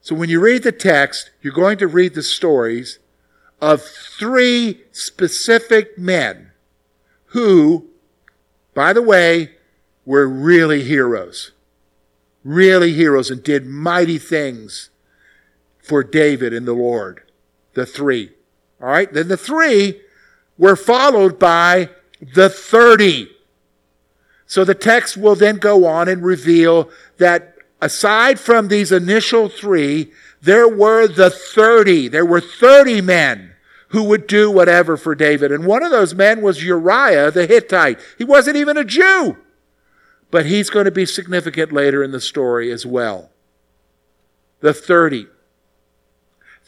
So 0.00 0.14
when 0.14 0.30
you 0.30 0.40
read 0.40 0.62
the 0.62 0.72
text, 0.72 1.30
you're 1.42 1.52
going 1.52 1.78
to 1.78 1.86
read 1.86 2.14
the 2.14 2.22
stories 2.22 2.98
of 3.60 3.82
three 3.82 4.80
specific 4.92 5.98
men 5.98 6.52
who, 7.26 7.88
by 8.74 8.92
the 8.92 9.02
way, 9.02 9.52
were 10.06 10.26
really 10.26 10.82
heroes. 10.84 11.52
Really 12.42 12.94
heroes 12.94 13.30
and 13.30 13.42
did 13.42 13.66
mighty 13.66 14.18
things 14.18 14.89
for 15.90 16.04
David 16.04 16.54
and 16.54 16.68
the 16.68 16.72
Lord. 16.72 17.20
The 17.74 17.84
three. 17.84 18.30
All 18.80 18.86
right. 18.86 19.12
Then 19.12 19.26
the 19.26 19.36
three 19.36 20.00
were 20.56 20.76
followed 20.76 21.36
by 21.36 21.90
the 22.20 22.48
30. 22.48 23.28
So 24.46 24.64
the 24.64 24.76
text 24.76 25.16
will 25.16 25.34
then 25.34 25.56
go 25.56 25.86
on 25.86 26.06
and 26.06 26.22
reveal 26.22 26.90
that 27.18 27.56
aside 27.82 28.38
from 28.38 28.68
these 28.68 28.92
initial 28.92 29.48
three, 29.48 30.12
there 30.40 30.68
were 30.68 31.08
the 31.08 31.28
30. 31.28 32.06
There 32.06 32.24
were 32.24 32.40
30 32.40 33.00
men 33.00 33.54
who 33.88 34.04
would 34.04 34.28
do 34.28 34.48
whatever 34.48 34.96
for 34.96 35.16
David. 35.16 35.50
And 35.50 35.66
one 35.66 35.82
of 35.82 35.90
those 35.90 36.14
men 36.14 36.40
was 36.40 36.62
Uriah 36.62 37.32
the 37.32 37.48
Hittite. 37.48 37.98
He 38.16 38.22
wasn't 38.22 38.56
even 38.56 38.76
a 38.76 38.84
Jew, 38.84 39.38
but 40.30 40.46
he's 40.46 40.70
going 40.70 40.84
to 40.84 40.92
be 40.92 41.04
significant 41.04 41.72
later 41.72 42.00
in 42.04 42.12
the 42.12 42.20
story 42.20 42.70
as 42.70 42.86
well. 42.86 43.30
The 44.60 44.72
30. 44.72 45.26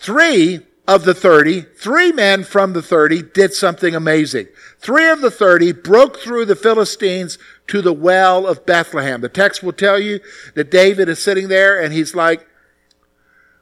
Three 0.03 0.67
of 0.89 1.05
the 1.05 1.15
30, 1.15 1.61
three 1.61 2.11
men 2.11 2.43
from 2.43 2.73
the 2.73 2.83
30 2.83 3.23
did 3.23 3.55
something 3.55 3.95
amazing. 3.95 4.49
Three 4.81 5.09
of 5.09 5.21
the 5.21 5.31
30 5.31 5.71
broke 5.75 6.19
through 6.19 6.47
the 6.47 6.57
Philistines 6.57 7.39
to 7.69 7.81
the 7.81 7.93
well 7.93 8.45
of 8.49 8.67
Bethlehem. 8.67 9.21
The 9.21 9.29
text 9.29 9.63
will 9.63 9.73
tell 9.73 10.01
you 10.01 10.19
that 10.57 10.73
David 10.73 11.09
is 11.09 11.23
sitting 11.23 11.47
there 11.47 11.81
and 11.81 11.93
he's 11.93 12.17
like, 12.17 12.45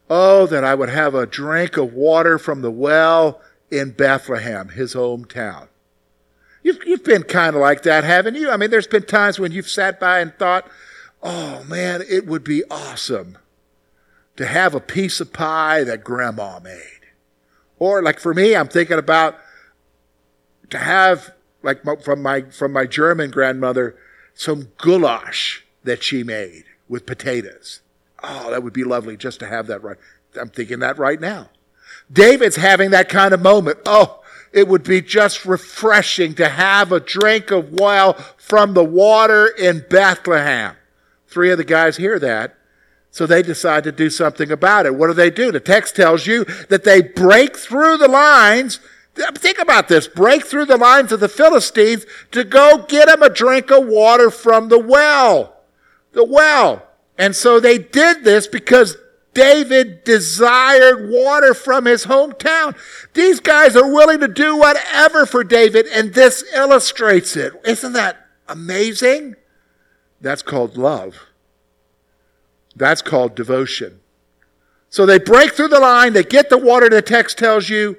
Oh, 0.09 0.47
that 0.47 0.65
I 0.65 0.75
would 0.75 0.89
have 0.89 1.15
a 1.15 1.27
drink 1.27 1.77
of 1.77 1.93
water 1.93 2.39
from 2.39 2.63
the 2.63 2.71
well 2.71 3.43
in 3.71 3.91
Bethlehem, 3.91 4.71
his 4.71 4.95
hometown. 4.95 5.69
You've, 6.63 6.79
you've 6.87 7.05
been 7.05 7.23
kind 7.25 7.55
of 7.55 7.61
like 7.61 7.83
that, 7.83 8.03
haven't 8.03 8.35
you? 8.37 8.51
I 8.51 8.57
mean, 8.57 8.71
there's 8.71 8.87
been 8.87 9.05
times 9.05 9.39
when 9.39 9.53
you've 9.53 9.69
sat 9.69 10.01
by 10.01 10.21
and 10.21 10.35
thought, 10.35 10.67
oh 11.23 11.65
man, 11.65 12.03
it 12.09 12.27
would 12.27 12.45
be 12.45 12.65
awesome 12.71 13.37
to 14.41 14.47
have 14.47 14.75
a 14.75 14.81
piece 14.81 15.21
of 15.21 15.35
pie 15.35 15.85
that 15.85 16.03
grandma 16.03 16.59
made. 16.61 17.01
Or 17.79 18.03
like 18.03 18.19
for 18.19 18.33
me, 18.33 18.57
I'm 18.57 18.69
thinking 18.69 18.97
about 18.97 19.37
to 20.71 20.79
have 20.79 21.35
like 21.63 21.83
from 22.03 22.23
my 22.23 22.45
from 22.45 22.73
my 22.73 22.87
German 22.87 23.31
grandmother 23.31 23.99
some 24.33 24.69
goulash 24.79 25.67
that 25.85 26.03
she 26.03 26.25
made 26.25 26.65
with 26.89 27.05
potatoes. 27.05 27.83
Oh, 28.23 28.51
that 28.51 28.63
would 28.63 28.73
be 28.73 28.83
lovely 28.83 29.15
just 29.15 29.41
to 29.41 29.47
have 29.47 29.67
that 29.67 29.83
right. 29.83 29.99
I'm 30.41 30.49
thinking 30.49 30.79
that 30.79 30.97
right 30.97 31.21
now. 31.21 31.51
David's 32.11 32.57
having 32.57 32.93
that 32.93 33.11
kind 33.11 33.35
of 33.35 33.43
moment. 33.43 33.81
Oh, 33.85 34.23
it 34.55 34.69
would 34.69 34.85
be 34.85 35.03
just 35.03 35.45
refreshing 35.45 36.33
to 36.37 36.49
have 36.49 36.93
a 36.93 37.01
drink 37.01 37.51
of 37.51 37.79
well 37.79 38.15
from 38.39 38.73
the 38.73 38.85
water 38.85 39.49
in 39.49 39.85
Bethlehem. 39.91 40.77
Three 41.27 41.51
of 41.51 41.59
the 41.59 41.65
guys 41.65 41.99
hear 41.99 42.19
that 42.19 42.57
so 43.11 43.27
they 43.27 43.43
decide 43.43 43.85
to 43.85 43.93
do 43.93 44.09
something 44.09 44.51
about 44.53 44.87
it. 44.87 44.95
What 44.95 45.09
do 45.09 45.15
they 45.15 45.31
do? 45.31 45.51
The 45.51 45.61
text 45.61 45.97
tells 45.97 46.27
you 46.27 46.45
that 46.69 46.85
they 46.85 47.03
break 47.03 47.57
through 47.57 47.97
the 47.97 48.09
lines. 48.09 48.79
Think 49.15 49.59
about 49.59 49.89
this. 49.89 50.07
Break 50.07 50.47
through 50.47 50.67
the 50.67 50.77
lines 50.77 51.11
of 51.11 51.21
the 51.21 51.29
Philistines 51.29 52.07
to 52.31 52.45
go 52.45 52.85
get 52.89 53.07
them 53.07 53.23
a 53.23 53.29
drink 53.29 53.71
of 53.71 53.87
water 53.87 54.31
from 54.31 54.69
the 54.69 54.79
well. 54.79 55.57
The 56.13 56.25
well. 56.25 56.87
And 57.19 57.35
so 57.35 57.59
they 57.59 57.79
did 57.79 58.25
this 58.25 58.47
because 58.47 58.97
David 59.35 60.05
desired 60.05 61.11
water 61.11 61.53
from 61.55 61.85
his 61.85 62.07
hometown. 62.07 62.77
These 63.15 63.41
guys 63.41 63.77
are 63.77 63.93
willing 63.93 64.21
to 64.21 64.29
do 64.29 64.57
whatever 64.57 65.27
for 65.27 65.45
David, 65.45 65.87
and 65.87 66.15
this 66.15 66.45
illustrates 66.55 67.37
it. 67.37 67.53
Isn't 67.65 67.93
that 67.93 68.27
amazing? 68.49 69.37
That's 70.21 70.43
called 70.43 70.77
love. 70.77 71.27
That's 72.77 73.03
called 73.03 73.35
devotion. 73.35 74.01
So 74.89 75.07
they 75.07 75.19
break 75.19 75.55
through 75.55 75.69
the 75.69 75.81
line, 75.81 76.13
they 76.13 76.25
get 76.25 76.51
the 76.51 76.59
water 76.59 76.89
the 76.89 77.03
text 77.03 77.39
tells 77.39 77.69
you, 77.69 77.97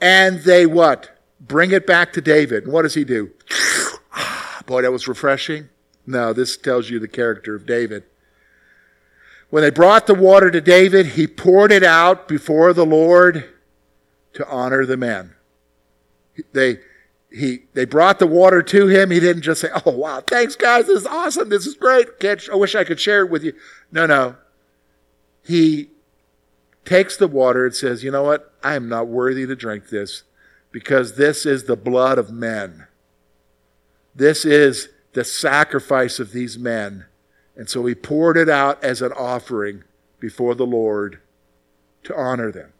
and 0.00 0.40
they 0.40 0.66
what? 0.66 1.16
Bring 1.40 1.70
it 1.70 1.86
back 1.86 2.12
to 2.14 2.20
David. 2.20 2.64
And 2.64 2.72
what 2.72 2.82
does 2.82 2.94
he 2.94 3.04
do? 3.04 3.30
Boy, 4.66 4.82
that 4.82 4.92
was 4.92 5.06
refreshing. 5.06 5.68
No, 6.06 6.32
this 6.32 6.56
tells 6.56 6.90
you 6.90 6.98
the 6.98 7.08
character 7.08 7.54
of 7.54 7.66
David. 7.66 8.04
When 9.50 9.62
they 9.62 9.70
brought 9.70 10.06
the 10.06 10.14
water 10.14 10.50
to 10.50 10.60
David, 10.60 11.06
he 11.06 11.26
poured 11.26 11.72
it 11.72 11.82
out 11.82 12.28
before 12.28 12.72
the 12.72 12.86
Lord 12.86 13.48
to 14.34 14.48
honor 14.48 14.86
the 14.86 14.96
men. 14.96 15.34
They, 16.52 16.78
he, 17.32 17.60
they 17.74 17.84
brought 17.84 18.18
the 18.18 18.26
water 18.26 18.62
to 18.62 18.88
him. 18.88 19.10
He 19.10 19.20
didn't 19.20 19.42
just 19.42 19.60
say, 19.60 19.68
Oh, 19.86 19.92
wow, 19.92 20.20
thanks, 20.20 20.56
guys. 20.56 20.86
This 20.86 21.00
is 21.00 21.06
awesome. 21.06 21.48
This 21.48 21.66
is 21.66 21.74
great. 21.74 22.08
I 22.22 22.54
wish 22.56 22.74
I 22.74 22.84
could 22.84 23.00
share 23.00 23.24
it 23.24 23.30
with 23.30 23.44
you. 23.44 23.52
No, 23.92 24.06
no. 24.06 24.36
He 25.44 25.90
takes 26.84 27.16
the 27.16 27.28
water 27.28 27.66
and 27.66 27.74
says, 27.74 28.02
You 28.02 28.10
know 28.10 28.24
what? 28.24 28.52
I 28.62 28.74
am 28.74 28.88
not 28.88 29.06
worthy 29.06 29.46
to 29.46 29.54
drink 29.54 29.88
this 29.88 30.24
because 30.72 31.16
this 31.16 31.46
is 31.46 31.64
the 31.64 31.76
blood 31.76 32.18
of 32.18 32.30
men. 32.30 32.86
This 34.14 34.44
is 34.44 34.88
the 35.12 35.24
sacrifice 35.24 36.18
of 36.18 36.32
these 36.32 36.58
men. 36.58 37.06
And 37.56 37.68
so 37.68 37.84
he 37.86 37.94
poured 37.94 38.36
it 38.36 38.48
out 38.48 38.82
as 38.82 39.02
an 39.02 39.12
offering 39.12 39.84
before 40.18 40.54
the 40.54 40.66
Lord 40.66 41.20
to 42.04 42.16
honor 42.16 42.50
them. 42.50 42.72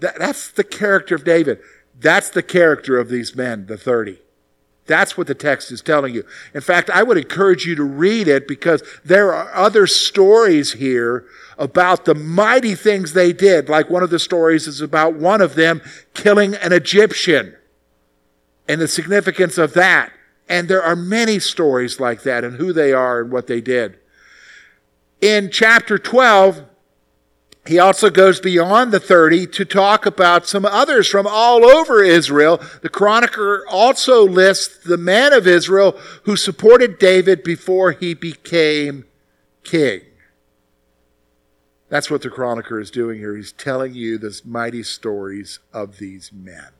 That, 0.00 0.18
that's 0.18 0.50
the 0.50 0.64
character 0.64 1.14
of 1.14 1.24
David. 1.24 1.60
That's 1.98 2.30
the 2.30 2.42
character 2.42 2.98
of 2.98 3.08
these 3.08 3.34
men, 3.34 3.66
the 3.66 3.78
30. 3.78 4.18
That's 4.86 5.18
what 5.18 5.26
the 5.26 5.34
text 5.34 5.72
is 5.72 5.82
telling 5.82 6.14
you. 6.14 6.24
In 6.54 6.60
fact, 6.60 6.90
I 6.90 7.02
would 7.02 7.18
encourage 7.18 7.66
you 7.66 7.74
to 7.74 7.82
read 7.82 8.28
it 8.28 8.46
because 8.46 8.82
there 9.04 9.34
are 9.34 9.52
other 9.52 9.86
stories 9.86 10.74
here 10.74 11.24
about 11.58 12.04
the 12.04 12.14
mighty 12.14 12.74
things 12.74 13.12
they 13.12 13.32
did. 13.32 13.68
Like 13.68 13.90
one 13.90 14.04
of 14.04 14.10
the 14.10 14.18
stories 14.18 14.68
is 14.68 14.80
about 14.80 15.14
one 15.14 15.40
of 15.40 15.56
them 15.56 15.82
killing 16.14 16.54
an 16.54 16.72
Egyptian 16.72 17.56
and 18.68 18.80
the 18.80 18.88
significance 18.88 19.58
of 19.58 19.74
that. 19.74 20.12
And 20.48 20.68
there 20.68 20.82
are 20.82 20.94
many 20.94 21.40
stories 21.40 21.98
like 21.98 22.22
that 22.22 22.44
and 22.44 22.56
who 22.56 22.72
they 22.72 22.92
are 22.92 23.20
and 23.20 23.32
what 23.32 23.48
they 23.48 23.60
did. 23.60 23.98
In 25.20 25.50
chapter 25.50 25.98
12, 25.98 26.64
he 27.66 27.78
also 27.78 28.10
goes 28.10 28.40
beyond 28.40 28.92
the 28.92 29.00
30 29.00 29.46
to 29.48 29.64
talk 29.64 30.06
about 30.06 30.46
some 30.46 30.64
others 30.64 31.08
from 31.08 31.26
all 31.26 31.64
over 31.64 32.02
Israel. 32.02 32.60
The 32.82 32.88
chronicler 32.88 33.66
also 33.68 34.26
lists 34.26 34.84
the 34.84 34.96
men 34.96 35.32
of 35.32 35.46
Israel 35.46 35.98
who 36.24 36.36
supported 36.36 36.98
David 36.98 37.42
before 37.42 37.92
he 37.92 38.14
became 38.14 39.04
king. 39.64 40.02
That's 41.88 42.10
what 42.10 42.22
the 42.22 42.30
chronicler 42.30 42.80
is 42.80 42.90
doing 42.90 43.18
here. 43.18 43.36
He's 43.36 43.52
telling 43.52 43.94
you 43.94 44.18
the 44.18 44.40
mighty 44.44 44.82
stories 44.82 45.60
of 45.72 45.98
these 45.98 46.32
men. 46.32 46.70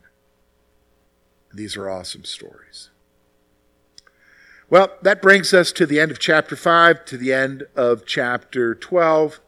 These 1.53 1.77
are 1.77 1.89
awesome 1.89 2.25
stories. 2.25 2.91
Well, 4.69 4.91
that 5.03 5.23
brings 5.23 5.55
us 5.55 5.71
to 5.73 5.87
the 5.87 6.01
end 6.01 6.11
of 6.11 6.19
chapter 6.19 6.57
5, 6.57 7.05
to 7.07 7.17
the 7.17 7.33
end 7.33 7.65
of 7.77 8.05
chapter 8.05 8.75
12. 8.75 9.41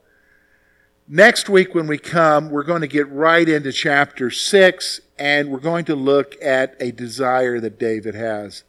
Next 1.10 1.48
week, 1.48 1.74
when 1.74 1.86
we 1.86 1.96
come, 1.96 2.50
we're 2.50 2.64
going 2.64 2.82
to 2.82 2.86
get 2.86 3.10
right 3.10 3.48
into 3.48 3.72
chapter 3.72 4.30
6, 4.30 5.00
and 5.18 5.50
we're 5.50 5.58
going 5.58 5.86
to 5.86 5.96
look 5.96 6.36
at 6.42 6.76
a 6.78 6.92
desire 6.92 7.58
that 7.60 7.78
David 7.78 8.14
has. 8.14 8.64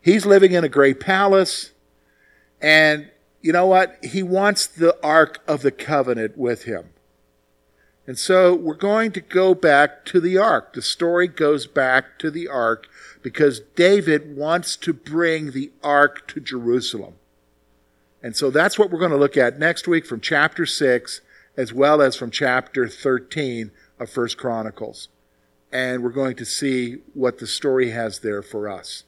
He's 0.00 0.24
living 0.24 0.52
in 0.52 0.62
a 0.62 0.68
great 0.68 1.00
palace, 1.00 1.72
and 2.62 3.10
you 3.40 3.52
know 3.52 3.66
what? 3.66 3.96
He 4.04 4.22
wants 4.22 4.68
the 4.68 4.96
Ark 5.04 5.42
of 5.48 5.62
the 5.62 5.72
Covenant 5.72 6.38
with 6.38 6.64
him. 6.64 6.90
And 8.06 8.16
so 8.16 8.54
we're 8.54 8.74
going 8.74 9.10
to 9.10 9.20
go 9.20 9.52
back 9.52 10.04
to 10.04 10.20
the 10.20 10.38
ark. 10.38 10.74
The 10.74 10.82
story 10.82 11.26
goes 11.26 11.66
back 11.66 12.20
to 12.20 12.30
the 12.30 12.46
ark 12.46 12.86
because 13.20 13.58
David 13.74 14.36
wants 14.36 14.76
to 14.76 14.92
bring 14.92 15.50
the 15.50 15.72
ark 15.82 16.28
to 16.28 16.38
Jerusalem. 16.38 17.14
And 18.22 18.36
so 18.36 18.50
that's 18.50 18.78
what 18.78 18.92
we're 18.92 19.00
going 19.00 19.10
to 19.10 19.16
look 19.16 19.36
at 19.36 19.58
next 19.58 19.88
week 19.88 20.06
from 20.06 20.20
chapter 20.20 20.64
6 20.64 21.22
as 21.56 21.72
well 21.72 22.02
as 22.02 22.16
from 22.16 22.30
chapter 22.30 22.88
13 22.88 23.70
of 23.98 24.10
First 24.10 24.36
Chronicles. 24.36 25.08
And 25.72 26.02
we're 26.02 26.10
going 26.10 26.36
to 26.36 26.44
see 26.44 26.98
what 27.14 27.38
the 27.38 27.46
story 27.46 27.90
has 27.90 28.20
there 28.20 28.42
for 28.42 28.68
us. 28.68 29.04